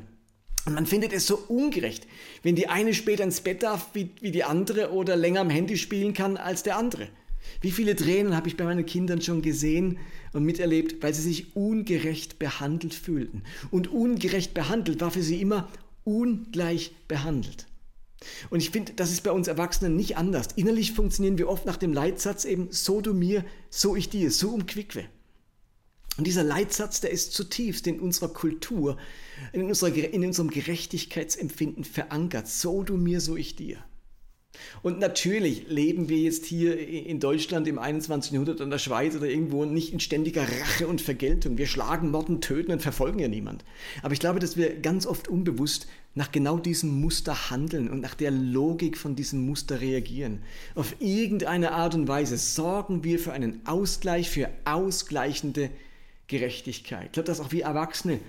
Und 0.66 0.74
man 0.74 0.86
findet 0.86 1.12
es 1.12 1.26
so 1.26 1.38
ungerecht, 1.48 2.08
wenn 2.44 2.56
die 2.56 2.68
eine 2.68 2.94
später 2.94 3.24
ins 3.24 3.42
Bett 3.42 3.64
darf 3.64 3.90
wie, 3.94 4.12
wie 4.22 4.32
die 4.32 4.44
andere 4.44 4.92
oder 4.92 5.16
länger 5.16 5.42
am 5.42 5.50
Handy 5.50 5.78
spielen 5.78 6.14
kann 6.14 6.38
als 6.38 6.64
der 6.64 6.78
andere. 6.78 7.08
Wie 7.62 7.72
viele 7.72 7.96
Tränen 7.96 8.36
habe 8.36 8.48
ich 8.48 8.58
bei 8.58 8.64
meinen 8.64 8.86
Kindern 8.86 9.22
schon 9.22 9.42
gesehen 9.42 9.98
und 10.34 10.44
miterlebt, 10.44 11.02
weil 11.02 11.14
sie 11.14 11.24
sich 11.24 11.56
ungerecht 11.56 12.40
behandelt 12.40 12.94
fühlten. 12.94 13.44
Und 13.72 13.88
ungerecht 13.88 14.54
behandelt 14.54 15.02
war 15.02 15.12
für 15.12 15.24
sie 15.24 15.42
immer 15.42 15.68
ungleich 16.04 16.94
behandelt. 17.08 17.66
Und 18.52 18.60
ich 18.60 18.70
finde, 18.70 18.94
das 18.94 19.12
ist 19.12 19.24
bei 19.24 19.32
uns 19.32 19.48
Erwachsenen 19.48 19.96
nicht 19.96 20.18
anders. 20.18 20.50
Innerlich 20.56 20.92
funktionieren 20.92 21.40
wir 21.40 21.50
oft 21.50 21.66
nach 21.66 21.78
dem 21.78 21.92
Leitsatz 21.92 22.46
eben, 22.46 22.68
so 22.70 23.02
du 23.02 23.14
mir, 23.14 23.44
so 23.70 23.96
ich 23.96 24.10
dir, 24.10 24.30
so 24.30 24.50
um 24.50 24.68
Quickwe. 24.68 25.06
Und 26.22 26.28
dieser 26.28 26.44
Leitsatz, 26.44 27.02
der 27.02 27.10
ist 27.10 27.34
zutiefst 27.34 27.88
in 27.88 28.00
unserer 28.00 28.30
Kultur, 28.30 28.96
in, 29.54 29.64
unserer, 29.64 29.92
in 29.92 30.24
unserem 30.24 30.52
Gerechtigkeitsempfinden 30.52 31.84
verankert. 31.84 32.48
So 32.48 32.84
du 32.84 32.96
mir, 32.96 33.20
so 33.20 33.36
ich 33.36 33.56
dir. 33.56 33.80
Und 34.84 35.00
natürlich 35.00 35.68
leben 35.68 36.10
wir 36.10 36.20
jetzt 36.20 36.46
hier 36.46 36.78
in 36.78 37.20
Deutschland 37.20 37.68
im 37.68 37.80
21. 37.80 38.34
Jahrhundert 38.34 38.60
in 38.60 38.70
der 38.70 38.78
Schweiz 38.78 39.16
oder 39.16 39.26
irgendwo 39.26 39.66
nicht 39.66 39.94
in 39.94 40.00
ständiger 40.00 40.44
Rache 40.44 40.88
und 40.88 41.02
Vergeltung. 41.02 41.58
Wir 41.58 41.66
schlagen, 41.66 42.12
morden, 42.12 42.40
töten 42.40 42.72
und 42.72 42.84
verfolgen 42.84 43.18
ja 43.18 43.28
niemand. 43.28 43.66
Aber 44.04 44.14
ich 44.14 44.20
glaube, 44.20 44.38
dass 44.38 44.56
wir 44.56 44.80
ganz 44.80 45.08
oft 45.08 45.28
unbewusst 45.28 45.88
nach 46.14 46.32
genau 46.32 46.60
diesem 46.60 47.02
Muster 47.02 47.50
handeln 47.50 47.90
und 47.90 48.00
nach 48.00 48.14
der 48.14 48.30
Logik 48.30 48.96
von 48.96 49.16
diesem 49.16 49.44
Muster 49.44 49.82
reagieren. 49.82 50.44
Auf 50.76 50.98
irgendeine 51.00 51.72
Art 51.72 51.96
und 51.96 52.08
Weise 52.08 52.38
sorgen 52.38 53.04
wir 53.04 53.18
für 53.18 53.34
einen 53.34 53.66
Ausgleich, 53.66 54.30
für 54.30 54.50
ausgleichende 54.66 55.72
Gerechtigkeit. 56.32 57.08
Ich 57.08 57.12
glaube, 57.12 57.28
dass 57.28 57.42
auch 57.42 57.52
wir 57.52 57.66
Erwachsene 57.66 58.20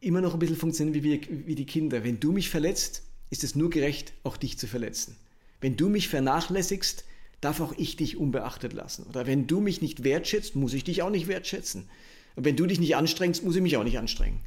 immer 0.00 0.20
noch 0.20 0.34
ein 0.34 0.40
bisschen 0.40 0.56
funktionieren 0.56 0.94
wie, 0.94 1.02
wir, 1.04 1.20
wie 1.46 1.54
die 1.54 1.66
Kinder. 1.66 2.02
Wenn 2.02 2.18
du 2.18 2.32
mich 2.32 2.50
verletzt, 2.50 3.04
ist 3.30 3.44
es 3.44 3.54
nur 3.54 3.70
gerecht, 3.70 4.12
auch 4.24 4.36
dich 4.36 4.58
zu 4.58 4.66
verletzen. 4.66 5.16
Wenn 5.60 5.76
du 5.76 5.88
mich 5.88 6.08
vernachlässigst, 6.08 7.04
darf 7.40 7.60
auch 7.60 7.72
ich 7.78 7.94
dich 7.94 8.16
unbeachtet 8.16 8.72
lassen. 8.72 9.06
Oder 9.08 9.26
wenn 9.28 9.46
du 9.46 9.60
mich 9.60 9.80
nicht 9.80 10.02
wertschätzt, 10.02 10.56
muss 10.56 10.74
ich 10.74 10.82
dich 10.82 11.02
auch 11.02 11.10
nicht 11.10 11.28
wertschätzen. 11.28 11.88
Und 12.34 12.44
wenn 12.44 12.56
du 12.56 12.66
dich 12.66 12.80
nicht 12.80 12.96
anstrengst, 12.96 13.44
muss 13.44 13.54
ich 13.54 13.62
mich 13.62 13.76
auch 13.76 13.84
nicht 13.84 13.98
anstrengen. 13.98 14.40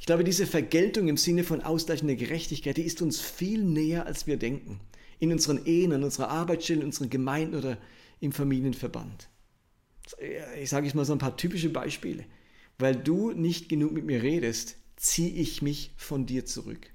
Ich 0.00 0.06
glaube, 0.06 0.24
diese 0.24 0.46
Vergeltung 0.46 1.06
im 1.06 1.16
Sinne 1.16 1.44
von 1.44 1.60
ausgleichender 1.60 2.16
Gerechtigkeit, 2.16 2.76
die 2.76 2.82
ist 2.82 3.00
uns 3.00 3.20
viel 3.20 3.62
näher, 3.62 4.06
als 4.06 4.26
wir 4.26 4.38
denken. 4.38 4.80
In 5.20 5.30
unseren 5.30 5.64
Ehen, 5.66 5.92
in 5.92 6.02
unserer 6.02 6.30
Arbeitsstelle, 6.30 6.80
in 6.80 6.86
unseren 6.86 7.10
Gemeinden 7.10 7.54
oder 7.54 7.78
im 8.20 8.32
Familienverband 8.32 9.28
ich 10.60 10.70
sage 10.70 10.86
jetzt 10.86 10.94
mal 10.94 11.04
so 11.04 11.12
ein 11.12 11.18
paar 11.18 11.36
typische 11.36 11.70
Beispiele. 11.70 12.24
Weil 12.78 12.96
du 12.96 13.32
nicht 13.32 13.68
genug 13.68 13.92
mit 13.92 14.04
mir 14.04 14.22
redest, 14.22 14.76
ziehe 14.96 15.30
ich 15.30 15.62
mich 15.62 15.92
von 15.96 16.26
dir 16.26 16.44
zurück. 16.44 16.90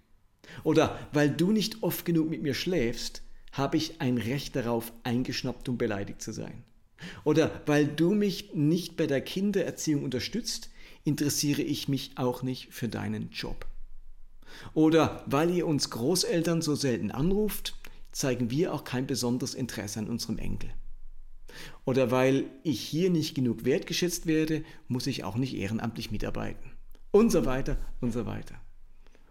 Oder 0.63 0.99
weil 1.13 1.29
du 1.29 1.51
nicht 1.51 1.83
oft 1.83 2.05
genug 2.05 2.29
mit 2.29 2.41
mir 2.41 2.53
schläfst, 2.53 3.23
habe 3.51 3.77
ich 3.77 4.01
ein 4.01 4.17
Recht 4.17 4.55
darauf, 4.55 4.91
eingeschnappt 5.03 5.69
und 5.69 5.77
beleidigt 5.77 6.21
zu 6.21 6.31
sein. 6.31 6.63
Oder 7.23 7.61
weil 7.65 7.87
du 7.87 8.13
mich 8.13 8.53
nicht 8.53 8.97
bei 8.97 9.07
der 9.07 9.21
Kindererziehung 9.21 10.03
unterstützt, 10.03 10.69
interessiere 11.03 11.61
ich 11.61 11.87
mich 11.87 12.11
auch 12.15 12.43
nicht 12.43 12.73
für 12.73 12.89
deinen 12.89 13.29
Job. 13.29 13.65
Oder 14.73 15.23
weil 15.27 15.49
ihr 15.51 15.67
uns 15.67 15.89
Großeltern 15.89 16.61
so 16.61 16.75
selten 16.75 17.11
anruft, 17.11 17.75
zeigen 18.11 18.49
wir 18.49 18.73
auch 18.73 18.83
kein 18.83 19.07
besonderes 19.07 19.53
Interesse 19.53 19.99
an 19.99 20.09
unserem 20.09 20.37
Enkel. 20.37 20.71
Oder 21.85 22.11
weil 22.11 22.45
ich 22.63 22.79
hier 22.79 23.09
nicht 23.09 23.35
genug 23.35 23.65
wertgeschätzt 23.65 24.27
werde, 24.27 24.63
muss 24.87 25.07
ich 25.07 25.23
auch 25.23 25.35
nicht 25.35 25.55
ehrenamtlich 25.55 26.11
mitarbeiten. 26.11 26.71
Und 27.11 27.31
so 27.31 27.45
weiter 27.45 27.77
und 28.01 28.11
so 28.11 28.25
weiter. 28.25 28.55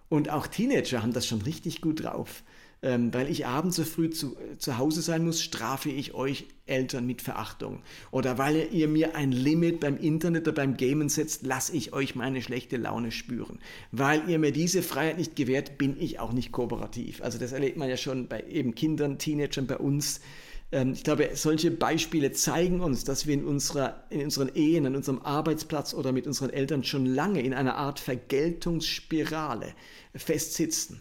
Und 0.08 0.30
auch 0.30 0.46
Teenager 0.46 1.02
haben 1.02 1.12
das 1.12 1.26
schon 1.26 1.42
richtig 1.42 1.80
gut 1.80 2.02
drauf. 2.04 2.42
Ähm, 2.80 3.12
weil 3.12 3.28
ich 3.28 3.44
abends 3.44 3.74
so 3.74 3.82
früh 3.82 4.08
zu, 4.08 4.36
äh, 4.36 4.56
zu 4.56 4.78
Hause 4.78 5.02
sein 5.02 5.24
muss, 5.24 5.42
strafe 5.42 5.90
ich 5.90 6.14
euch 6.14 6.46
Eltern 6.64 7.06
mit 7.06 7.22
Verachtung. 7.22 7.82
Oder 8.12 8.38
weil 8.38 8.68
ihr 8.70 8.86
mir 8.86 9.16
ein 9.16 9.32
Limit 9.32 9.80
beim 9.80 9.96
Internet 9.96 10.46
oder 10.46 10.52
beim 10.52 10.76
Gamen 10.76 11.08
setzt, 11.08 11.44
lasse 11.44 11.76
ich 11.76 11.92
euch 11.92 12.14
meine 12.14 12.40
schlechte 12.40 12.76
Laune 12.76 13.10
spüren. 13.10 13.58
Weil 13.90 14.28
ihr 14.28 14.38
mir 14.38 14.52
diese 14.52 14.82
Freiheit 14.84 15.18
nicht 15.18 15.34
gewährt, 15.34 15.76
bin 15.76 16.00
ich 16.00 16.20
auch 16.20 16.32
nicht 16.32 16.52
kooperativ. 16.52 17.20
Also 17.20 17.36
das 17.38 17.50
erlebt 17.50 17.78
man 17.78 17.88
ja 17.88 17.96
schon 17.96 18.28
bei 18.28 18.44
eben 18.48 18.76
Kindern, 18.76 19.18
Teenagern 19.18 19.66
bei 19.66 19.78
uns 19.78 20.20
ich 20.70 21.02
glaube, 21.02 21.30
solche 21.34 21.70
Beispiele 21.70 22.32
zeigen 22.32 22.80
uns, 22.80 23.04
dass 23.04 23.26
wir 23.26 23.34
in, 23.34 23.44
unserer, 23.46 24.04
in 24.10 24.22
unseren 24.22 24.54
Ehen, 24.54 24.84
an 24.84 24.96
unserem 24.96 25.20
Arbeitsplatz 25.22 25.94
oder 25.94 26.12
mit 26.12 26.26
unseren 26.26 26.50
Eltern 26.50 26.84
schon 26.84 27.06
lange 27.06 27.40
in 27.40 27.54
einer 27.54 27.76
Art 27.76 27.98
Vergeltungsspirale 27.98 29.72
festsitzen. 30.14 31.00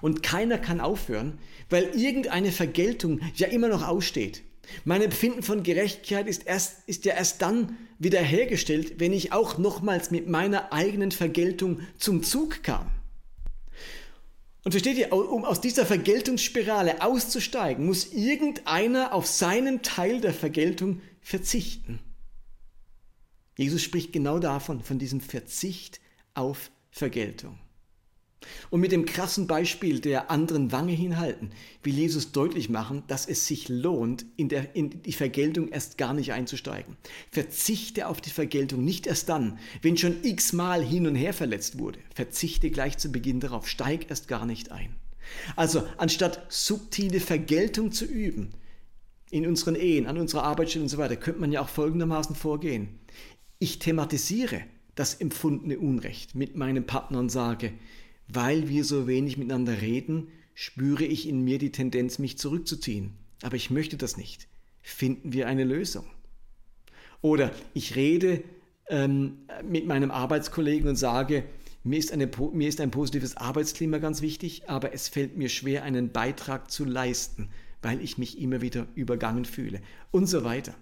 Und 0.00 0.22
keiner 0.24 0.58
kann 0.58 0.80
aufhören, 0.80 1.38
weil 1.70 1.84
irgendeine 1.94 2.50
Vergeltung 2.50 3.20
ja 3.36 3.46
immer 3.46 3.68
noch 3.68 3.86
aussteht. 3.86 4.42
Mein 4.84 5.02
Empfinden 5.02 5.44
von 5.44 5.62
Gerechtigkeit 5.62 6.26
ist, 6.26 6.44
erst, 6.46 6.88
ist 6.88 7.04
ja 7.04 7.14
erst 7.14 7.42
dann 7.42 7.76
wiederhergestellt, 8.00 8.98
wenn 8.98 9.12
ich 9.12 9.32
auch 9.32 9.58
nochmals 9.58 10.10
mit 10.10 10.28
meiner 10.28 10.72
eigenen 10.72 11.12
Vergeltung 11.12 11.80
zum 11.98 12.24
Zug 12.24 12.64
kam. 12.64 12.90
Und 14.66 14.72
versteht 14.72 14.98
ihr, 14.98 15.12
um 15.12 15.44
aus 15.44 15.60
dieser 15.60 15.86
Vergeltungsspirale 15.86 17.00
auszusteigen, 17.00 17.86
muss 17.86 18.12
irgendeiner 18.12 19.14
auf 19.14 19.24
seinen 19.24 19.82
Teil 19.82 20.20
der 20.20 20.34
Vergeltung 20.34 21.02
verzichten. 21.20 22.00
Jesus 23.56 23.80
spricht 23.80 24.12
genau 24.12 24.40
davon, 24.40 24.82
von 24.82 24.98
diesem 24.98 25.20
Verzicht 25.20 26.00
auf 26.34 26.72
Vergeltung. 26.90 27.60
Und 28.70 28.80
mit 28.80 28.92
dem 28.92 29.06
krassen 29.06 29.46
Beispiel 29.46 30.00
der 30.00 30.30
anderen 30.30 30.72
Wange 30.72 30.92
hinhalten, 30.92 31.50
will 31.82 31.94
Jesus 31.94 32.32
deutlich 32.32 32.68
machen, 32.68 33.02
dass 33.06 33.26
es 33.26 33.46
sich 33.46 33.68
lohnt, 33.68 34.26
in, 34.36 34.48
der, 34.48 34.74
in 34.74 35.02
die 35.02 35.12
Vergeltung 35.12 35.68
erst 35.68 35.98
gar 35.98 36.14
nicht 36.14 36.32
einzusteigen. 36.32 36.96
Verzichte 37.30 38.08
auf 38.08 38.20
die 38.20 38.30
Vergeltung 38.30 38.84
nicht 38.84 39.06
erst 39.06 39.28
dann, 39.28 39.58
wenn 39.82 39.96
schon 39.96 40.22
x-mal 40.22 40.84
hin 40.84 41.06
und 41.06 41.14
her 41.14 41.32
verletzt 41.32 41.78
wurde. 41.78 41.98
Verzichte 42.14 42.70
gleich 42.70 42.98
zu 42.98 43.10
Beginn 43.10 43.40
darauf, 43.40 43.68
steig 43.68 44.10
erst 44.10 44.28
gar 44.28 44.46
nicht 44.46 44.72
ein. 44.72 44.94
Also 45.56 45.82
anstatt 45.96 46.46
subtile 46.48 47.20
Vergeltung 47.20 47.92
zu 47.92 48.04
üben, 48.04 48.50
in 49.30 49.46
unseren 49.46 49.74
Ehen, 49.74 50.06
an 50.06 50.18
unserer 50.18 50.44
Arbeitsstelle 50.44 50.84
und 50.84 50.88
so 50.88 50.98
weiter, 50.98 51.16
könnte 51.16 51.40
man 51.40 51.52
ja 51.52 51.60
auch 51.60 51.68
folgendermaßen 51.68 52.36
vorgehen. 52.36 53.00
Ich 53.58 53.78
thematisiere 53.78 54.62
das 54.94 55.14
empfundene 55.14 55.78
Unrecht 55.78 56.34
mit 56.34 56.56
meinem 56.56 56.86
Partner 56.86 57.18
und 57.18 57.30
sage, 57.30 57.72
weil 58.28 58.68
wir 58.68 58.84
so 58.84 59.06
wenig 59.06 59.36
miteinander 59.36 59.80
reden, 59.80 60.28
spüre 60.54 61.04
ich 61.04 61.28
in 61.28 61.42
mir 61.42 61.58
die 61.58 61.72
Tendenz, 61.72 62.18
mich 62.18 62.38
zurückzuziehen. 62.38 63.12
Aber 63.42 63.56
ich 63.56 63.70
möchte 63.70 63.96
das 63.96 64.16
nicht. 64.16 64.48
Finden 64.82 65.32
wir 65.32 65.46
eine 65.46 65.64
Lösung. 65.64 66.06
Oder 67.20 67.52
ich 67.74 67.96
rede 67.96 68.42
ähm, 68.88 69.38
mit 69.68 69.86
meinem 69.86 70.10
Arbeitskollegen 70.10 70.88
und 70.88 70.96
sage, 70.96 71.44
mir 71.84 71.98
ist, 71.98 72.12
eine, 72.12 72.28
mir 72.52 72.68
ist 72.68 72.80
ein 72.80 72.90
positives 72.90 73.36
Arbeitsklima 73.36 73.98
ganz 73.98 74.20
wichtig, 74.20 74.68
aber 74.68 74.92
es 74.92 75.08
fällt 75.08 75.36
mir 75.36 75.48
schwer, 75.48 75.84
einen 75.84 76.10
Beitrag 76.10 76.70
zu 76.70 76.84
leisten, 76.84 77.48
weil 77.82 78.00
ich 78.00 78.18
mich 78.18 78.40
immer 78.40 78.60
wieder 78.60 78.86
übergangen 78.94 79.44
fühle 79.44 79.80
und 80.10 80.26
so 80.26 80.42
weiter. 80.42 80.74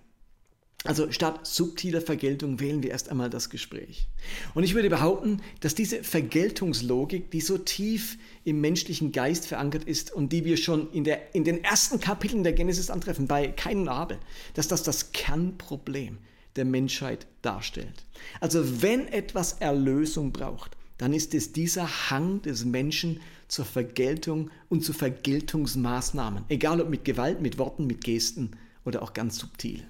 Also 0.87 1.11
statt 1.11 1.47
subtiler 1.47 2.03
Vergeltung 2.03 2.61
wählen 2.61 2.83
wir 2.83 2.91
erst 2.91 3.09
einmal 3.09 3.31
das 3.31 3.49
Gespräch. 3.49 4.07
Und 4.53 4.65
ich 4.65 4.75
würde 4.75 4.91
behaupten, 4.91 5.41
dass 5.61 5.75
diese 5.75 6.05
Vergeltungslogik, 6.05 7.31
die 7.31 7.41
so 7.41 7.57
tief 7.57 8.19
im 8.45 8.61
menschlichen 8.61 9.11
Geist 9.11 9.47
verankert 9.47 9.85
ist 9.85 10.13
und 10.13 10.31
die 10.31 10.45
wir 10.45 10.59
schon 10.59 10.93
in, 10.93 11.05
der, 11.05 11.35
in 11.35 11.45
den 11.45 11.65
ersten 11.65 12.01
Kapiteln 12.01 12.45
der 12.45 12.53
Genesis 12.53 12.91
antreffen, 12.91 13.27
bei 13.27 13.49
Kain 13.49 13.89
Abel, 13.89 14.19
dass 14.53 14.69
das 14.69 14.83
das 14.83 15.13
Kernproblem 15.13 16.19
der 16.57 16.67
Menschheit 16.67 17.27
darstellt. 17.41 18.05
Also 18.41 18.83
wenn 18.83 19.09
etwas 19.09 19.55
Erlösung 19.55 20.33
braucht, 20.33 20.77
dann 20.99 21.15
ist 21.15 21.35
es 21.35 21.53
dieser 21.53 22.11
Hang 22.11 22.43
des 22.43 22.67
Menschen 22.67 23.21
zur 23.49 23.65
Vergeltung 23.65 24.51
und 24.69 24.85
zu 24.85 24.93
Vergeltungsmaßnahmen, 24.93 26.45
egal 26.51 26.83
ob 26.83 26.91
mit 26.91 27.05
Gewalt, 27.07 27.41
mit 27.41 27.59
Worten, 27.59 27.87
mit 27.87 28.05
Gesten 28.05 28.53
oder 28.85 29.03
auch 29.03 29.15
ganz 29.15 29.39
subtil. 29.39 29.83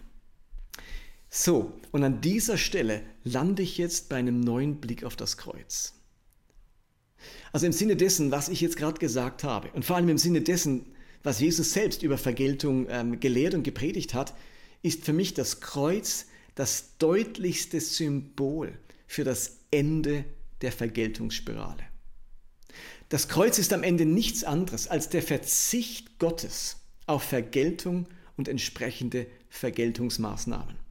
So, 1.36 1.72
und 1.90 2.04
an 2.04 2.20
dieser 2.20 2.56
Stelle 2.56 3.02
lande 3.24 3.64
ich 3.64 3.76
jetzt 3.76 4.08
bei 4.08 4.14
einem 4.14 4.38
neuen 4.38 4.76
Blick 4.76 5.02
auf 5.02 5.16
das 5.16 5.36
Kreuz. 5.36 5.94
Also 7.50 7.66
im 7.66 7.72
Sinne 7.72 7.96
dessen, 7.96 8.30
was 8.30 8.48
ich 8.48 8.60
jetzt 8.60 8.76
gerade 8.76 9.00
gesagt 9.00 9.42
habe 9.42 9.68
und 9.72 9.84
vor 9.84 9.96
allem 9.96 10.10
im 10.10 10.16
Sinne 10.16 10.42
dessen, 10.42 10.94
was 11.24 11.40
Jesus 11.40 11.72
selbst 11.72 12.04
über 12.04 12.18
Vergeltung 12.18 12.86
ähm, 12.88 13.18
gelehrt 13.18 13.54
und 13.54 13.64
gepredigt 13.64 14.14
hat, 14.14 14.32
ist 14.82 15.04
für 15.04 15.12
mich 15.12 15.34
das 15.34 15.58
Kreuz 15.58 16.26
das 16.54 16.98
deutlichste 16.98 17.80
Symbol 17.80 18.78
für 19.08 19.24
das 19.24 19.56
Ende 19.72 20.24
der 20.60 20.70
Vergeltungsspirale. 20.70 21.82
Das 23.08 23.26
Kreuz 23.26 23.58
ist 23.58 23.72
am 23.72 23.82
Ende 23.82 24.06
nichts 24.06 24.44
anderes 24.44 24.86
als 24.86 25.08
der 25.08 25.22
Verzicht 25.22 26.20
Gottes 26.20 26.76
auf 27.06 27.24
Vergeltung 27.24 28.06
und 28.36 28.46
entsprechende 28.46 29.26
Vergeltungsmaßnahmen 29.48 30.83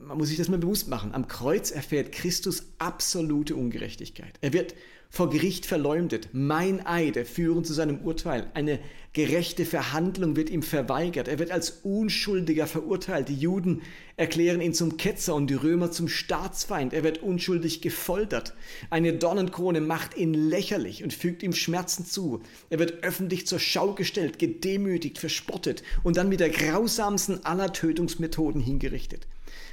man 0.00 0.18
muss 0.18 0.28
sich 0.28 0.36
das 0.36 0.48
mal 0.48 0.58
bewusst 0.58 0.88
machen. 0.88 1.14
Am 1.14 1.28
Kreuz 1.28 1.70
erfährt 1.70 2.12
Christus 2.12 2.64
absolute 2.78 3.56
Ungerechtigkeit. 3.56 4.38
Er 4.40 4.52
wird 4.52 4.74
vor 5.10 5.30
Gericht 5.30 5.66
verleumdet. 5.66 6.28
Meineide 6.32 7.24
führen 7.24 7.64
zu 7.64 7.72
seinem 7.72 8.00
Urteil. 8.00 8.50
Eine 8.54 8.78
gerechte 9.14 9.64
Verhandlung 9.64 10.36
wird 10.36 10.50
ihm 10.50 10.62
verweigert. 10.62 11.28
Er 11.28 11.38
wird 11.38 11.50
als 11.50 11.80
Unschuldiger 11.82 12.66
verurteilt. 12.66 13.28
Die 13.28 13.36
Juden 13.36 13.82
erklären 14.16 14.60
ihn 14.60 14.74
zum 14.74 14.96
Ketzer 14.96 15.34
und 15.34 15.48
die 15.48 15.54
Römer 15.54 15.90
zum 15.90 16.08
Staatsfeind. 16.08 16.92
Er 16.92 17.04
wird 17.04 17.22
unschuldig 17.22 17.80
gefoltert. 17.80 18.54
Eine 18.90 19.14
Dornenkrone 19.14 19.80
macht 19.80 20.16
ihn 20.16 20.34
lächerlich 20.34 21.02
und 21.02 21.14
fügt 21.14 21.42
ihm 21.42 21.54
Schmerzen 21.54 22.04
zu. 22.04 22.42
Er 22.68 22.78
wird 22.78 23.02
öffentlich 23.02 23.46
zur 23.46 23.58
Schau 23.58 23.94
gestellt, 23.94 24.38
gedemütigt, 24.38 25.18
verspottet 25.18 25.82
und 26.02 26.16
dann 26.16 26.28
mit 26.28 26.40
der 26.40 26.50
grausamsten 26.50 27.44
aller 27.44 27.72
Tötungsmethoden 27.72 28.60
hingerichtet. 28.60 29.26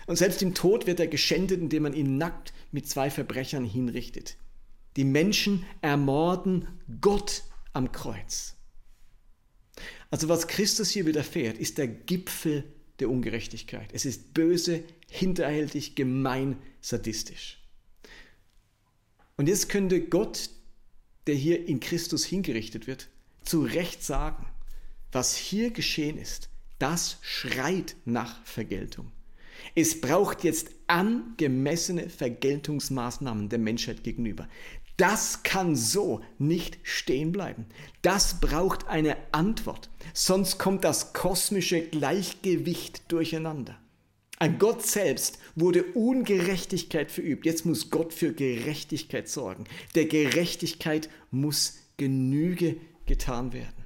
Und 0.07 0.17
selbst 0.17 0.41
im 0.41 0.53
Tod 0.53 0.87
wird 0.87 0.99
er 0.99 1.07
geschändet, 1.07 1.59
indem 1.59 1.83
man 1.83 1.93
ihn 1.93 2.17
nackt 2.17 2.53
mit 2.71 2.87
zwei 2.87 3.09
Verbrechern 3.09 3.65
hinrichtet. 3.65 4.37
Die 4.95 5.03
Menschen 5.03 5.65
ermorden 5.81 6.67
Gott 7.01 7.43
am 7.73 7.91
Kreuz. 7.91 8.55
Also 10.09 10.29
was 10.29 10.47
Christus 10.47 10.89
hier 10.89 11.05
widerfährt, 11.05 11.57
ist 11.57 11.77
der 11.77 11.87
Gipfel 11.87 12.63
der 12.99 13.09
Ungerechtigkeit. 13.09 13.89
Es 13.91 14.05
ist 14.05 14.33
böse, 14.33 14.83
hinterhältig, 15.09 15.95
gemein, 15.95 16.57
sadistisch. 16.79 17.61
Und 19.37 19.49
jetzt 19.49 19.67
könnte 19.67 20.01
Gott, 20.01 20.49
der 21.27 21.35
hier 21.35 21.67
in 21.67 21.79
Christus 21.81 22.23
hingerichtet 22.23 22.87
wird, 22.87 23.09
zu 23.43 23.63
Recht 23.63 24.03
sagen, 24.03 24.45
was 25.11 25.35
hier 25.35 25.71
geschehen 25.71 26.17
ist, 26.17 26.49
das 26.79 27.17
schreit 27.21 27.95
nach 28.05 28.43
Vergeltung. 28.45 29.11
Es 29.73 29.99
braucht 29.99 30.43
jetzt 30.43 30.69
angemessene 30.87 32.09
Vergeltungsmaßnahmen 32.09 33.49
der 33.49 33.59
Menschheit 33.59 34.03
gegenüber. 34.03 34.47
Das 34.97 35.43
kann 35.43 35.75
so 35.75 36.21
nicht 36.37 36.79
stehen 36.83 37.31
bleiben. 37.31 37.65
Das 38.01 38.39
braucht 38.39 38.87
eine 38.87 39.17
Antwort. 39.33 39.89
Sonst 40.13 40.57
kommt 40.57 40.83
das 40.83 41.11
kosmische 41.11 41.81
Gleichgewicht 41.81 43.11
durcheinander. 43.11 43.77
An 44.37 44.57
Gott 44.59 44.85
selbst 44.85 45.39
wurde 45.55 45.83
Ungerechtigkeit 45.83 47.11
verübt. 47.11 47.45
Jetzt 47.45 47.65
muss 47.65 47.89
Gott 47.89 48.13
für 48.13 48.33
Gerechtigkeit 48.33 49.29
sorgen. 49.29 49.65
Der 49.95 50.05
Gerechtigkeit 50.05 51.09
muss 51.31 51.77
Genüge 51.97 52.77
getan 53.05 53.53
werden. 53.53 53.85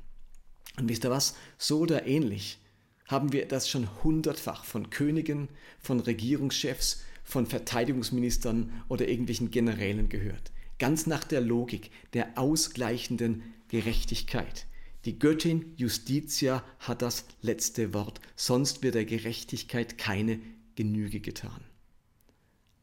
Und 0.78 0.89
wisst 0.89 1.06
ihr 1.06 1.12
was? 1.12 1.36
So 1.58 1.80
oder 1.80 2.08
ähnlich 2.08 2.60
haben 3.06 3.34
wir 3.34 3.48
das 3.48 3.69
schon 3.69 3.88
hundertfach 4.04 4.63
von 4.65 4.89
Königen, 4.89 5.50
von 5.80 6.00
Regierungschefs, 6.00 7.04
von 7.24 7.45
Verteidigungsministern 7.45 8.84
oder 8.88 9.08
irgendwelchen 9.08 9.52
Generälen 9.52 10.10
gehört. 10.10 10.52
Ganz 10.80 11.06
nach 11.06 11.24
der 11.24 11.42
Logik 11.42 11.92
der 12.13 12.38
ausgleichenden 12.38 13.44
Gerechtigkeit. 13.68 14.65
Die 15.06 15.20
Göttin 15.20 15.74
Justitia 15.78 16.63
hat 16.80 17.02
das 17.02 17.26
letzte 17.42 17.94
Wort, 17.94 18.20
sonst 18.36 18.82
wird 18.82 18.96
der 18.96 19.06
Gerechtigkeit 19.06 19.98
keine 19.98 20.39
Genüge 20.76 21.20
getan. 21.20 21.62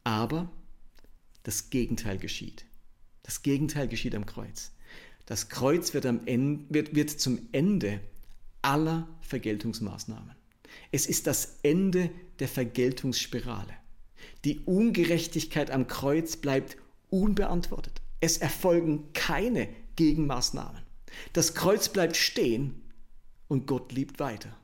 Aber 0.03 0.51
das 1.43 1.69
Gegenteil 1.69 2.17
geschieht. 2.17 2.65
Das 3.23 3.43
Gegenteil 3.43 3.87
geschieht 3.87 4.15
am 4.15 4.25
Kreuz. 4.25 4.71
Das 5.25 5.49
Kreuz 5.49 5.93
wird, 5.93 6.05
am 6.05 6.21
Ende, 6.25 6.65
wird, 6.73 6.95
wird 6.95 7.09
zum 7.09 7.49
Ende 7.51 7.99
aller 8.61 9.07
Vergeltungsmaßnahmen. 9.21 10.35
Es 10.91 11.05
ist 11.05 11.27
das 11.27 11.57
Ende 11.63 12.09
der 12.39 12.47
Vergeltungsspirale. 12.47 13.73
Die 14.45 14.59
Ungerechtigkeit 14.59 15.71
am 15.71 15.87
Kreuz 15.87 16.37
bleibt 16.37 16.77
unbeantwortet. 17.09 18.01
Es 18.19 18.37
erfolgen 18.37 19.13
keine 19.13 19.69
Gegenmaßnahmen. 19.95 20.81
Das 21.33 21.53
Kreuz 21.53 21.89
bleibt 21.89 22.17
stehen 22.17 22.81
und 23.47 23.67
Gott 23.67 23.91
liebt 23.91 24.19
weiter. 24.19 24.55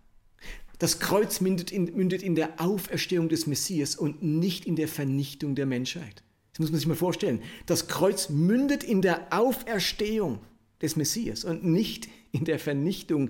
Das 0.80 1.00
Kreuz 1.00 1.40
mündet 1.40 1.72
in, 1.72 1.86
mündet 1.96 2.24
in 2.24 2.36
der 2.36 2.60
Auferstehung 2.60 3.30
des 3.30 3.48
Messias 3.48 3.96
und 3.96 4.22
nicht 4.24 4.66
in 4.66 4.76
der 4.76 4.88
Vernichtung 4.88 5.56
der 5.56 5.66
Menschheit. 5.66 6.24
Das 6.52 6.60
muss 6.60 6.72
man 6.72 6.80
sich 6.80 6.88
mal 6.88 6.96
vorstellen. 6.96 7.42
Das 7.66 7.88
Kreuz 7.88 8.30
mündet 8.30 8.84
in 8.84 9.02
der 9.02 9.34
Auferstehung 9.34 10.40
des 10.82 10.96
Messias 10.96 11.46
und 11.46 11.64
nicht 11.64 12.10
in 12.32 12.46
der 12.46 12.60
Vernichtung 12.60 13.30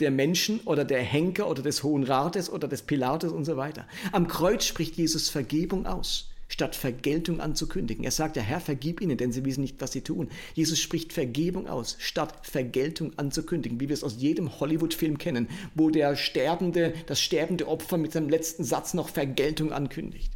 der 0.00 0.10
Menschen 0.10 0.60
oder 0.60 0.84
der 0.84 1.02
Henker 1.02 1.48
oder 1.48 1.62
des 1.62 1.82
Hohen 1.82 2.02
Rates 2.02 2.50
oder 2.50 2.66
des 2.66 2.82
Pilates 2.82 3.32
und 3.32 3.44
so 3.44 3.56
weiter. 3.56 3.86
Am 4.12 4.26
Kreuz 4.26 4.64
spricht 4.64 4.96
Jesus 4.96 5.28
Vergebung 5.28 5.86
aus, 5.86 6.30
statt 6.48 6.76
Vergeltung 6.76 7.40
anzukündigen. 7.40 8.04
Er 8.04 8.10
sagt, 8.10 8.36
der 8.36 8.42
Herr, 8.42 8.60
vergib 8.60 9.00
ihnen, 9.00 9.16
denn 9.16 9.32
sie 9.32 9.44
wissen 9.44 9.62
nicht, 9.62 9.80
was 9.80 9.92
sie 9.92 10.02
tun. 10.02 10.28
Jesus 10.54 10.78
spricht 10.78 11.12
Vergebung 11.12 11.68
aus, 11.68 11.96
statt 11.98 12.46
Vergeltung 12.46 13.12
anzukündigen, 13.18 13.80
wie 13.80 13.88
wir 13.88 13.94
es 13.94 14.04
aus 14.04 14.16
jedem 14.18 14.60
Hollywood-Film 14.60 15.18
kennen, 15.18 15.48
wo 15.74 15.90
der 15.90 16.16
sterbende, 16.16 16.94
das 17.06 17.20
sterbende 17.20 17.68
Opfer 17.68 17.96
mit 17.96 18.12
seinem 18.12 18.28
letzten 18.28 18.64
Satz 18.64 18.94
noch 18.94 19.08
Vergeltung 19.08 19.72
ankündigt. 19.72 20.32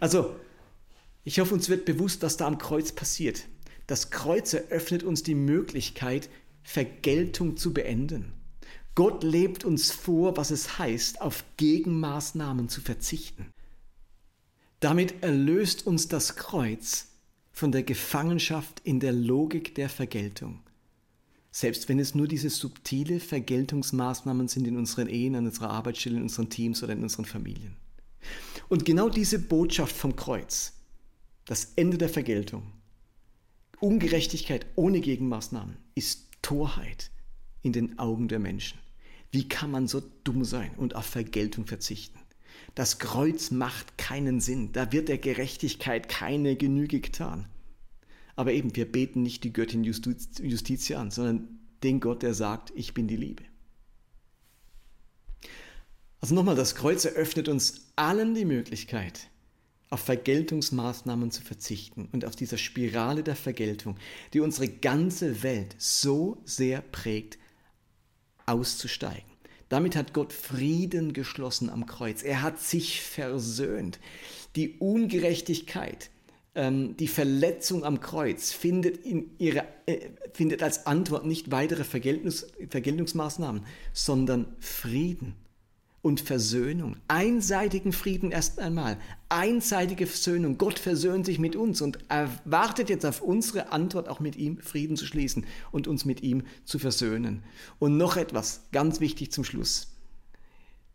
Also, 0.00 0.34
ich 1.24 1.38
hoffe, 1.38 1.54
uns 1.54 1.68
wird 1.68 1.84
bewusst, 1.84 2.22
was 2.22 2.36
da 2.36 2.46
am 2.46 2.58
Kreuz 2.58 2.92
passiert. 2.92 3.44
Das 3.86 4.10
Kreuz 4.10 4.52
eröffnet 4.52 5.02
uns 5.02 5.22
die 5.22 5.34
Möglichkeit, 5.34 6.28
Vergeltung 6.62 7.56
zu 7.56 7.72
beenden. 7.72 8.32
Gott 8.94 9.22
lebt 9.22 9.64
uns 9.64 9.90
vor, 9.92 10.36
was 10.36 10.50
es 10.50 10.78
heißt, 10.78 11.20
auf 11.20 11.44
Gegenmaßnahmen 11.56 12.68
zu 12.68 12.80
verzichten. 12.80 13.52
Damit 14.80 15.22
erlöst 15.22 15.86
uns 15.86 16.08
das 16.08 16.36
Kreuz 16.36 17.08
von 17.52 17.70
der 17.70 17.82
Gefangenschaft 17.82 18.80
in 18.84 18.98
der 18.98 19.12
Logik 19.12 19.74
der 19.74 19.90
Vergeltung. 19.90 20.60
Selbst 21.52 21.88
wenn 21.88 21.98
es 21.98 22.14
nur 22.14 22.26
diese 22.26 22.48
subtile 22.48 23.20
Vergeltungsmaßnahmen 23.20 24.48
sind 24.48 24.66
in 24.66 24.78
unseren 24.78 25.08
Ehen, 25.08 25.34
an 25.34 25.46
unserer 25.46 25.70
Arbeitsstelle, 25.70 26.16
in 26.16 26.22
unseren 26.22 26.48
Teams 26.48 26.82
oder 26.82 26.94
in 26.94 27.02
unseren 27.02 27.26
Familien. 27.26 27.76
Und 28.68 28.84
genau 28.84 29.08
diese 29.08 29.38
Botschaft 29.38 29.94
vom 29.94 30.16
Kreuz, 30.16 30.72
das 31.44 31.72
Ende 31.76 31.98
der 31.98 32.08
Vergeltung, 32.08 32.62
Ungerechtigkeit 33.80 34.66
ohne 34.76 35.00
Gegenmaßnahmen, 35.00 35.76
ist 35.94 36.28
Torheit 36.40 37.10
in 37.62 37.72
den 37.72 37.98
Augen 37.98 38.28
der 38.28 38.38
Menschen. 38.38 38.78
Wie 39.30 39.48
kann 39.48 39.70
man 39.70 39.88
so 39.88 40.00
dumm 40.24 40.44
sein 40.44 40.70
und 40.76 40.94
auf 40.94 41.04
Vergeltung 41.04 41.66
verzichten? 41.66 42.19
Das 42.74 42.98
Kreuz 42.98 43.50
macht 43.50 43.98
keinen 43.98 44.40
Sinn, 44.40 44.72
da 44.72 44.92
wird 44.92 45.08
der 45.08 45.18
Gerechtigkeit 45.18 46.08
keine 46.08 46.56
Genüge 46.56 47.00
getan. 47.00 47.46
Aber 48.36 48.52
eben, 48.52 48.74
wir 48.76 48.90
beten 48.90 49.22
nicht 49.22 49.44
die 49.44 49.52
Göttin 49.52 49.84
Justitia 49.84 51.00
an, 51.00 51.10
sondern 51.10 51.60
den 51.82 52.00
Gott, 52.00 52.22
der 52.22 52.34
sagt, 52.34 52.72
ich 52.74 52.94
bin 52.94 53.08
die 53.08 53.16
Liebe. 53.16 53.42
Also 56.20 56.34
nochmal, 56.34 56.54
das 56.54 56.74
Kreuz 56.74 57.04
eröffnet 57.04 57.48
uns 57.48 57.92
allen 57.96 58.34
die 58.34 58.44
Möglichkeit, 58.44 59.28
auf 59.88 60.00
Vergeltungsmaßnahmen 60.00 61.30
zu 61.30 61.42
verzichten 61.42 62.08
und 62.12 62.24
auf 62.24 62.36
dieser 62.36 62.58
Spirale 62.58 63.22
der 63.22 63.36
Vergeltung, 63.36 63.96
die 64.32 64.40
unsere 64.40 64.68
ganze 64.68 65.42
Welt 65.42 65.74
so 65.78 66.40
sehr 66.44 66.82
prägt, 66.82 67.38
auszusteigen. 68.46 69.29
Damit 69.70 69.94
hat 69.94 70.12
Gott 70.12 70.32
Frieden 70.32 71.12
geschlossen 71.12 71.70
am 71.70 71.86
Kreuz. 71.86 72.22
Er 72.22 72.42
hat 72.42 72.58
sich 72.60 73.00
versöhnt. 73.00 74.00
Die 74.56 74.76
Ungerechtigkeit, 74.78 76.10
ähm, 76.56 76.96
die 76.96 77.06
Verletzung 77.06 77.84
am 77.84 78.00
Kreuz 78.00 78.50
findet, 78.52 78.98
in 78.98 79.30
ihrer, 79.38 79.64
äh, 79.86 80.08
findet 80.34 80.64
als 80.64 80.86
Antwort 80.86 81.24
nicht 81.24 81.52
weitere 81.52 81.84
Vergeltungs 81.84 82.48
Vergeltungsmaßnahmen, 82.68 83.64
sondern 83.92 84.56
Frieden 84.58 85.36
und 86.02 86.20
Versöhnung. 86.20 86.96
Einseitigen 87.08 87.92
Frieden 87.92 88.30
erst 88.30 88.58
einmal. 88.58 88.98
Einseitige 89.28 90.06
Versöhnung. 90.06 90.56
Gott 90.56 90.78
versöhnt 90.78 91.26
sich 91.26 91.38
mit 91.38 91.56
uns 91.56 91.82
und 91.82 91.98
erwartet 92.08 92.88
jetzt 92.88 93.04
auf 93.04 93.20
unsere 93.20 93.72
Antwort 93.72 94.08
auch 94.08 94.20
mit 94.20 94.36
ihm 94.36 94.58
Frieden 94.58 94.96
zu 94.96 95.04
schließen 95.04 95.44
und 95.72 95.88
uns 95.88 96.04
mit 96.04 96.22
ihm 96.22 96.44
zu 96.64 96.78
versöhnen. 96.78 97.42
Und 97.78 97.96
noch 97.96 98.16
etwas, 98.16 98.62
ganz 98.72 99.00
wichtig 99.00 99.30
zum 99.30 99.44
Schluss. 99.44 99.88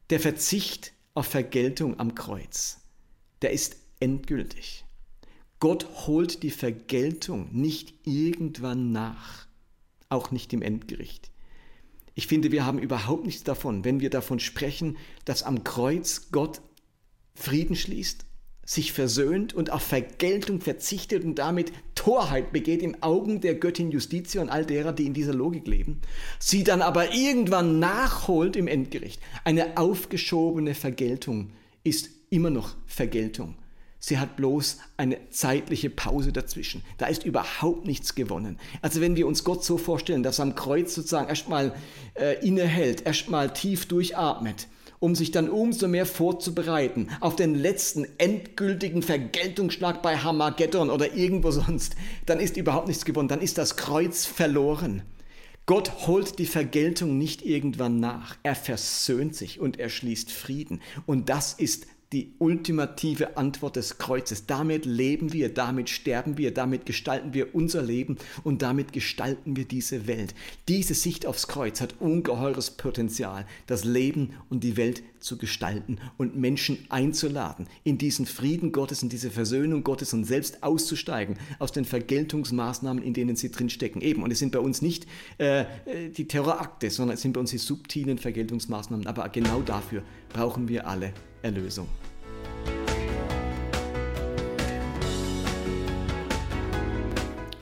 Der 0.10 0.20
Verzicht 0.20 0.94
auf 1.14 1.28
Vergeltung 1.28 2.00
am 2.00 2.16
Kreuz, 2.16 2.80
der 3.42 3.52
ist 3.52 3.78
endgültig. 4.00 4.86
Gott 5.60 5.88
holt 6.08 6.44
die 6.44 6.52
Vergeltung 6.52 7.50
nicht 7.52 7.94
irgendwann 8.04 8.92
nach, 8.92 9.48
auch 10.10 10.32
nicht 10.32 10.52
im 10.54 10.62
Endgericht. 10.62 11.32
Ich 12.16 12.28
finde, 12.28 12.52
wir 12.52 12.66
haben 12.66 12.80
überhaupt 12.80 13.26
nichts 13.26 13.44
davon, 13.44 13.84
wenn 13.84 14.00
wir 14.00 14.10
davon 14.10 14.40
sprechen, 14.40 14.98
dass 15.26 15.44
am 15.44 15.66
Kreuz 15.66 16.30
Gott 16.32 16.62
Frieden 17.36 17.76
schließt, 17.76 18.26
sich 18.66 18.94
versöhnt 18.94 19.54
und 19.54 19.70
auf 19.70 19.84
Vergeltung 19.84 20.62
verzichtet 20.62 21.26
und 21.26 21.36
damit 21.36 21.74
Torheit 21.94 22.54
begeht 22.54 22.82
im 22.82 23.04
Augen 23.04 23.42
der 23.42 23.56
Göttin 23.56 23.92
Justitia 23.92 24.42
und 24.42 24.50
all 24.50 24.66
derer, 24.66 24.94
die 24.94 25.06
in 25.06 25.14
dieser 25.14 25.34
Logik 25.34 25.68
leben, 25.68 26.02
sie 26.40 26.64
dann 26.64 26.82
aber 26.82 27.14
irgendwann 27.14 27.80
nachholt 27.80 28.56
im 28.56 28.68
Endgericht. 28.68 29.22
Eine 29.44 29.78
aufgeschobene 29.78 30.74
Vergeltung 30.74 31.52
ist 31.84 32.10
immer 32.30 32.50
noch 32.50 32.76
Vergeltung. 32.88 33.56
Sie 34.08 34.20
hat 34.20 34.36
bloß 34.36 34.78
eine 34.98 35.18
zeitliche 35.32 35.90
Pause 35.90 36.32
dazwischen. 36.32 36.84
Da 37.00 37.08
ist 37.08 37.26
überhaupt 37.26 37.88
nichts 37.88 38.14
gewonnen. 38.14 38.60
Also 38.84 39.02
wenn 39.02 39.16
wir 39.16 39.26
uns 39.26 39.44
Gott 39.44 39.66
so 39.66 39.80
vorstellen, 39.80 40.22
dass 40.22 40.38
er 40.38 40.44
am 40.44 40.54
Kreuz 40.54 40.94
sozusagen 40.94 41.28
erstmal 41.28 41.74
äh, 42.14 42.46
innehält, 42.46 43.04
erstmal 43.04 43.52
tief 43.52 43.88
durchatmet, 43.88 44.68
um 45.00 45.16
sich 45.16 45.32
dann 45.32 45.50
umso 45.50 45.88
mehr 45.88 46.06
vorzubereiten 46.06 47.10
auf 47.20 47.36
den 47.36 47.56
letzten 47.56 48.06
endgültigen 48.20 49.02
Vergeltungsschlag 49.02 50.04
bei 50.04 50.18
Hamageddon 50.18 50.92
oder 50.92 51.16
irgendwo 51.16 51.50
sonst, 51.50 51.96
dann 52.28 52.40
ist 52.40 52.58
überhaupt 52.58 52.88
nichts 52.88 53.06
gewonnen. 53.06 53.28
Dann 53.28 53.42
ist 53.42 53.58
das 53.58 53.76
Kreuz 53.76 54.28
verloren. 54.28 55.02
Gott 55.66 56.06
holt 56.06 56.38
die 56.38 56.46
Vergeltung 56.46 57.18
nicht 57.18 57.44
irgendwann 57.44 58.00
nach. 58.00 58.38
Er 58.44 58.54
versöhnt 58.54 59.36
sich 59.36 59.60
und 59.60 59.80
er 59.80 59.90
schließt 59.90 60.32
Frieden. 60.32 60.80
Und 61.08 61.30
das 61.30 61.54
ist 61.54 61.88
die 62.16 62.32
ultimative 62.40 63.36
Antwort 63.36 63.76
des 63.76 63.98
Kreuzes. 63.98 64.46
Damit 64.46 64.86
leben 64.86 65.34
wir, 65.34 65.54
damit 65.54 65.90
sterben 65.90 66.38
wir, 66.38 66.54
damit 66.54 66.86
gestalten 66.86 67.34
wir 67.34 67.54
unser 67.54 67.82
Leben 67.82 68.16
und 68.46 68.62
damit 68.62 68.94
gestalten 68.94 69.58
wir 69.58 69.66
diese 69.66 70.08
Welt. 70.08 70.34
Diese 70.70 70.94
Sicht 70.94 71.26
aufs 71.26 71.50
Kreuz 71.50 71.82
hat 71.82 71.96
ungeheures 72.00 72.72
Potenzial, 72.72 73.46
das 73.68 73.84
Leben 73.84 74.30
und 74.50 74.64
die 74.64 74.78
Welt 74.78 75.04
zu 75.20 75.38
gestalten 75.38 75.98
und 76.18 76.38
Menschen 76.38 76.78
einzuladen, 76.88 77.68
in 77.84 77.98
diesen 77.98 78.26
Frieden 78.26 78.72
Gottes, 78.72 79.04
in 79.04 79.10
diese 79.10 79.30
Versöhnung 79.30 79.84
Gottes 79.84 80.14
und 80.14 80.24
selbst 80.24 80.64
auszusteigen 80.64 81.38
aus 81.60 81.74
den 81.74 81.84
Vergeltungsmaßnahmen, 81.84 83.04
in 83.04 83.14
denen 83.14 83.36
sie 83.36 83.52
drinstecken. 83.52 84.02
Eben, 84.02 84.24
und 84.24 84.32
es 84.32 84.40
sind 84.40 84.54
bei 84.54 84.60
uns 84.60 84.82
nicht 84.82 85.06
äh, 85.38 85.66
die 86.16 86.30
Terrorakte, 86.30 86.90
sondern 86.90 87.16
es 87.16 87.22
sind 87.24 87.34
bei 87.34 87.42
uns 87.42 87.52
die 87.52 87.58
subtilen 87.58 88.20
Vergeltungsmaßnahmen. 88.20 89.06
Aber 89.06 89.28
genau 89.28 89.62
dafür 89.62 90.04
brauchen 90.36 90.68
wir 90.68 90.86
alle 90.86 91.14
Erlösung. 91.42 91.88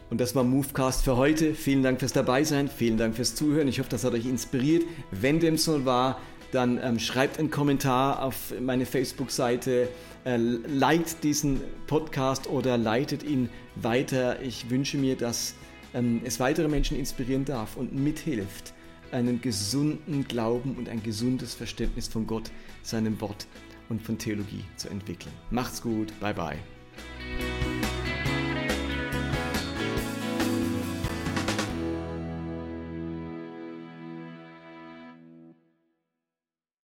Und 0.10 0.20
das 0.20 0.34
war 0.34 0.44
Movecast 0.44 1.04
für 1.04 1.16
heute. 1.18 1.54
Vielen 1.54 1.84
Dank 1.84 2.00
fürs 2.00 2.14
Dabeisein, 2.14 2.68
vielen 2.68 2.98
Dank 2.98 3.16
fürs 3.16 3.36
Zuhören. 3.36 3.68
Ich 3.68 3.80
hoffe, 3.80 3.90
das 3.90 4.04
hat 4.04 4.14
euch 4.14 4.26
inspiriert. 4.26 4.84
Wenn 5.12 5.40
dem 5.40 5.58
so 5.58 5.86
war, 5.86 6.20
dann 6.52 6.80
ähm, 6.84 6.98
schreibt 7.00 7.38
einen 7.38 7.52
Kommentar 7.52 8.24
auf 8.24 8.54
meine 8.60 8.88
Facebook-Seite, 8.88 9.90
äh, 10.26 10.38
liked 10.38 11.24
diesen 11.24 11.62
Podcast 11.86 12.48
oder 12.48 12.78
leitet 12.78 13.24
ihn 13.24 13.50
weiter. 13.76 14.42
Ich 14.42 14.72
wünsche 14.72 14.98
mir, 14.98 15.16
dass 15.16 15.54
ähm, 15.94 16.22
es 16.24 16.40
weitere 16.40 16.68
Menschen 16.68 16.98
inspirieren 16.98 17.46
darf 17.46 17.78
und 17.78 17.94
mithilft, 17.94 18.74
einen 19.14 19.42
gesunden 19.42 20.28
Glauben 20.28 20.76
und 20.76 20.90
ein 20.90 21.02
gesundes 21.04 21.54
Verständnis 21.54 22.08
von 22.08 22.28
Gott, 22.28 22.52
seinem 22.82 23.20
Wort 23.22 23.48
und 23.90 24.02
von 24.02 24.18
Theologie 24.18 24.66
zu 24.76 24.90
entwickeln. 24.90 25.34
Macht's 25.52 25.82
gut, 25.82 26.18
bye 26.20 26.34
bye. 26.34 26.58